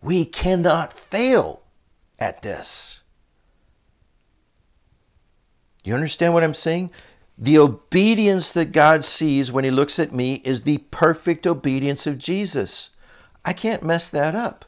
we 0.00 0.24
cannot 0.24 0.92
fail 0.92 1.62
at 2.18 2.42
this. 2.42 3.00
You 5.82 5.94
understand 5.94 6.32
what 6.32 6.44
I'm 6.44 6.54
saying? 6.54 6.90
The 7.36 7.58
obedience 7.58 8.52
that 8.52 8.72
God 8.72 9.04
sees 9.04 9.50
when 9.50 9.64
He 9.64 9.70
looks 9.70 9.98
at 9.98 10.14
me 10.14 10.40
is 10.44 10.62
the 10.62 10.78
perfect 10.78 11.46
obedience 11.46 12.06
of 12.06 12.18
Jesus. 12.18 12.90
I 13.44 13.52
can't 13.52 13.82
mess 13.82 14.08
that 14.08 14.34
up. 14.34 14.64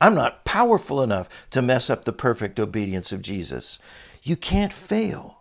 I'm 0.00 0.14
not 0.14 0.44
powerful 0.44 1.02
enough 1.02 1.28
to 1.52 1.62
mess 1.62 1.88
up 1.88 2.04
the 2.04 2.12
perfect 2.12 2.60
obedience 2.60 3.12
of 3.12 3.22
Jesus. 3.22 3.78
You 4.22 4.36
can't 4.36 4.72
fail. 4.72 5.40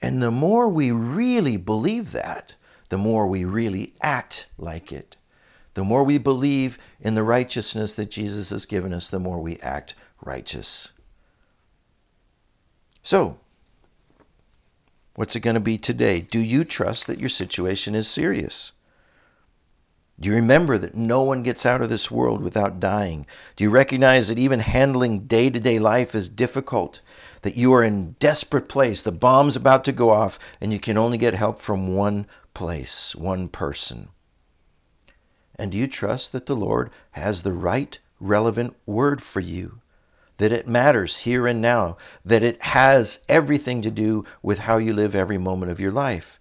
And 0.00 0.22
the 0.22 0.30
more 0.30 0.68
we 0.68 0.90
really 0.92 1.56
believe 1.56 2.12
that, 2.12 2.54
the 2.90 2.98
more 2.98 3.26
we 3.26 3.44
really 3.44 3.94
act 4.02 4.46
like 4.58 4.92
it. 4.92 5.16
The 5.74 5.84
more 5.84 6.04
we 6.04 6.18
believe 6.18 6.78
in 7.00 7.14
the 7.14 7.22
righteousness 7.22 7.94
that 7.94 8.10
Jesus 8.10 8.50
has 8.50 8.66
given 8.66 8.92
us, 8.92 9.08
the 9.08 9.20
more 9.20 9.40
we 9.40 9.56
act 9.58 9.94
righteous. 10.20 10.88
So, 13.02 13.38
what's 15.14 15.34
it 15.34 15.40
going 15.40 15.54
to 15.54 15.60
be 15.60 15.78
today? 15.78 16.20
Do 16.20 16.40
you 16.40 16.64
trust 16.64 17.06
that 17.06 17.20
your 17.20 17.28
situation 17.28 17.94
is 17.94 18.08
serious? 18.08 18.72
Do 20.20 20.28
you 20.28 20.34
remember 20.34 20.76
that 20.76 20.94
no 20.94 21.22
one 21.22 21.42
gets 21.42 21.64
out 21.64 21.80
of 21.80 21.88
this 21.88 22.10
world 22.10 22.42
without 22.42 22.78
dying? 22.78 23.26
Do 23.56 23.64
you 23.64 23.70
recognize 23.70 24.28
that 24.28 24.38
even 24.38 24.60
handling 24.60 25.20
day 25.20 25.48
to 25.48 25.58
day 25.58 25.78
life 25.78 26.14
is 26.14 26.28
difficult? 26.28 27.00
That 27.40 27.56
you 27.56 27.72
are 27.72 27.82
in 27.82 28.16
desperate 28.18 28.68
place, 28.68 29.00
the 29.00 29.12
bomb's 29.12 29.56
about 29.56 29.82
to 29.84 29.92
go 29.92 30.10
off, 30.10 30.38
and 30.60 30.74
you 30.74 30.78
can 30.78 30.98
only 30.98 31.16
get 31.16 31.32
help 31.32 31.58
from 31.58 31.94
one 31.94 32.26
place, 32.52 33.16
one 33.16 33.48
person? 33.48 34.10
And 35.56 35.72
do 35.72 35.78
you 35.78 35.86
trust 35.86 36.32
that 36.32 36.44
the 36.44 36.56
Lord 36.56 36.90
has 37.12 37.42
the 37.42 37.52
right, 37.52 37.98
relevant 38.18 38.76
word 38.84 39.22
for 39.22 39.40
you? 39.40 39.80
That 40.36 40.52
it 40.52 40.68
matters 40.68 41.18
here 41.18 41.46
and 41.46 41.62
now, 41.62 41.96
that 42.26 42.42
it 42.42 42.62
has 42.62 43.20
everything 43.26 43.80
to 43.82 43.90
do 43.90 44.26
with 44.42 44.60
how 44.60 44.76
you 44.76 44.92
live 44.92 45.14
every 45.14 45.38
moment 45.38 45.72
of 45.72 45.80
your 45.80 45.92
life? 45.92 46.38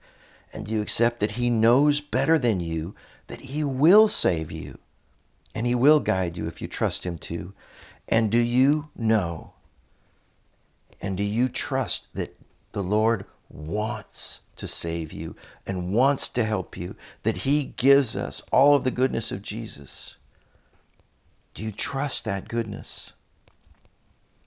And 0.51 0.65
do 0.65 0.73
you 0.73 0.81
accept 0.81 1.19
that 1.19 1.31
He 1.31 1.49
knows 1.49 2.01
better 2.01 2.39
than 2.39 2.59
you, 2.59 2.95
that 3.29 3.41
He 3.41 3.63
will 3.63 4.07
save 4.07 4.51
you, 4.51 4.77
and 5.55 5.65
He 5.65 5.73
will 5.73 6.01
guide 6.01 6.37
you 6.37 6.45
if 6.45 6.61
you 6.61 6.67
trust 6.67 7.05
Him 7.05 7.17
to? 7.19 7.53
And 8.07 8.29
do 8.29 8.39
you 8.39 8.89
know 8.95 9.53
and 11.01 11.15
do 11.15 11.23
you 11.23 11.47
trust 11.47 12.07
that 12.13 12.35
the 12.71 12.83
Lord 12.83 13.25
wants 13.49 14.41
to 14.59 14.67
save 14.67 15.11
you 15.13 15.35
and 15.65 15.93
wants 15.93 16.27
to 16.29 16.43
help 16.43 16.77
you, 16.77 16.95
that 17.23 17.37
He 17.37 17.63
gives 17.63 18.15
us 18.15 18.41
all 18.51 18.75
of 18.75 18.83
the 18.83 18.91
goodness 18.91 19.31
of 19.31 19.41
Jesus. 19.41 20.17
Do 21.53 21.63
you 21.63 21.71
trust 21.71 22.25
that 22.25 22.47
goodness? 22.47 23.13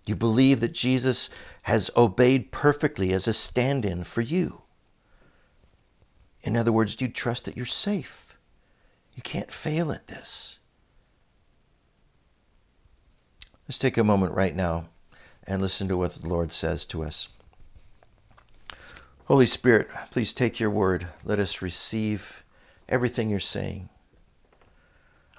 Do 0.05 0.13
you 0.13 0.17
believe 0.17 0.61
that 0.61 0.75
Jesus 0.75 1.31
has 1.63 1.91
obeyed 1.97 2.53
perfectly 2.53 3.13
as 3.13 3.27
a 3.27 3.33
stand 3.33 3.85
in 3.85 4.05
for 4.05 4.21
you? 4.21 4.63
In 6.43 6.57
other 6.57 6.73
words, 6.73 6.95
do 6.95 7.07
you 7.07 7.11
trust 7.11 7.45
that 7.47 7.57
you're 7.57 7.67
safe? 7.67 8.22
You 9.15 9.23
can't 9.23 9.53
fail 9.53 9.93
at 9.93 10.09
this. 10.09 10.59
Let's 13.69 13.79
take 13.79 13.97
a 13.97 14.05
moment 14.05 14.35
right 14.35 14.55
now 14.55 14.87
and 15.47 15.61
listen 15.61 15.89
to 15.89 15.97
what 15.97 16.21
the 16.21 16.29
Lord 16.29 16.53
says 16.53 16.85
to 16.87 17.05
us. 17.05 17.29
Holy 19.27 19.47
Spirit, 19.47 19.89
please 20.11 20.33
take 20.33 20.61
your 20.61 20.71
word. 20.71 21.07
Let 21.25 21.39
us 21.39 21.63
receive 21.63 22.45
everything 22.89 23.31
you're 23.31 23.41
saying. 23.41 23.89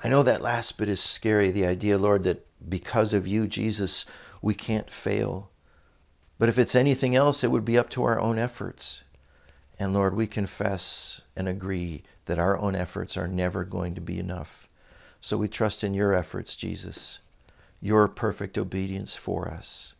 I 0.03 0.09
know 0.09 0.23
that 0.23 0.41
last 0.41 0.77
bit 0.77 0.89
is 0.89 0.99
scary, 0.99 1.51
the 1.51 1.65
idea, 1.65 1.97
Lord, 1.97 2.23
that 2.23 2.45
because 2.67 3.13
of 3.13 3.27
you, 3.27 3.47
Jesus, 3.47 4.05
we 4.41 4.53
can't 4.53 4.91
fail. 4.91 5.49
But 6.37 6.49
if 6.49 6.57
it's 6.57 6.75
anything 6.75 7.15
else, 7.15 7.43
it 7.43 7.51
would 7.51 7.63
be 7.65 7.77
up 7.77 7.89
to 7.91 8.03
our 8.03 8.19
own 8.19 8.37
efforts. 8.37 9.03
And 9.83 9.93
Lord, 9.93 10.15
we 10.15 10.27
confess 10.27 11.19
and 11.35 11.45
agree 11.45 12.03
that 12.27 12.39
our 12.39 12.57
own 12.57 12.73
efforts 12.73 13.17
are 13.17 13.27
never 13.27 13.65
going 13.65 13.95
to 13.95 13.99
be 14.01 14.17
enough. 14.17 14.69
So 15.19 15.35
we 15.35 15.49
trust 15.49 15.83
in 15.83 15.93
your 15.93 16.13
efforts, 16.13 16.55
Jesus, 16.55 17.19
your 17.81 18.07
perfect 18.07 18.57
obedience 18.57 19.17
for 19.17 19.49
us. 19.49 19.91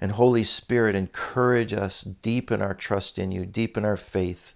And 0.00 0.12
Holy 0.12 0.44
Spirit, 0.44 0.94
encourage 0.94 1.72
us, 1.72 2.02
deepen 2.02 2.62
our 2.62 2.74
trust 2.74 3.18
in 3.18 3.32
you, 3.32 3.44
deepen 3.44 3.84
our 3.84 3.96
faith, 3.96 4.54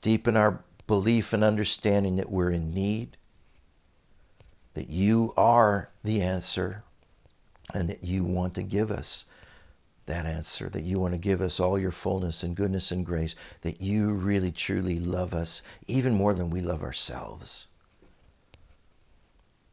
deepen 0.00 0.36
our 0.36 0.64
belief 0.88 1.32
and 1.32 1.44
understanding 1.44 2.16
that 2.16 2.28
we're 2.28 2.50
in 2.50 2.74
need, 2.74 3.16
that 4.74 4.90
you 4.90 5.32
are 5.36 5.90
the 6.02 6.20
answer, 6.20 6.82
and 7.72 7.88
that 7.88 8.02
you 8.02 8.24
want 8.24 8.54
to 8.54 8.64
give 8.64 8.90
us 8.90 9.26
that 10.06 10.26
answer, 10.26 10.68
that 10.70 10.84
you 10.84 10.98
want 10.98 11.14
to 11.14 11.18
give 11.18 11.40
us 11.40 11.60
all 11.60 11.78
your 11.78 11.90
fullness 11.90 12.42
and 12.42 12.56
goodness 12.56 12.90
and 12.90 13.06
grace, 13.06 13.34
that 13.62 13.80
you 13.80 14.10
really 14.10 14.50
truly 14.50 14.98
love 14.98 15.32
us 15.32 15.62
even 15.86 16.14
more 16.14 16.34
than 16.34 16.50
we 16.50 16.60
love 16.60 16.82
ourselves. 16.82 17.66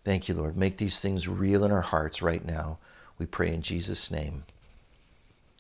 Thank 0.04 0.28
you, 0.28 0.36
Lord. 0.36 0.56
Make 0.56 0.78
these 0.78 1.00
things 1.00 1.28
real 1.28 1.64
in 1.64 1.72
our 1.72 1.82
hearts 1.82 2.22
right 2.22 2.44
now. 2.44 2.78
We 3.18 3.26
pray 3.26 3.54
in 3.54 3.62
Jesus' 3.62 4.10
name. 4.10 4.44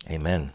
Amen. 0.10 0.52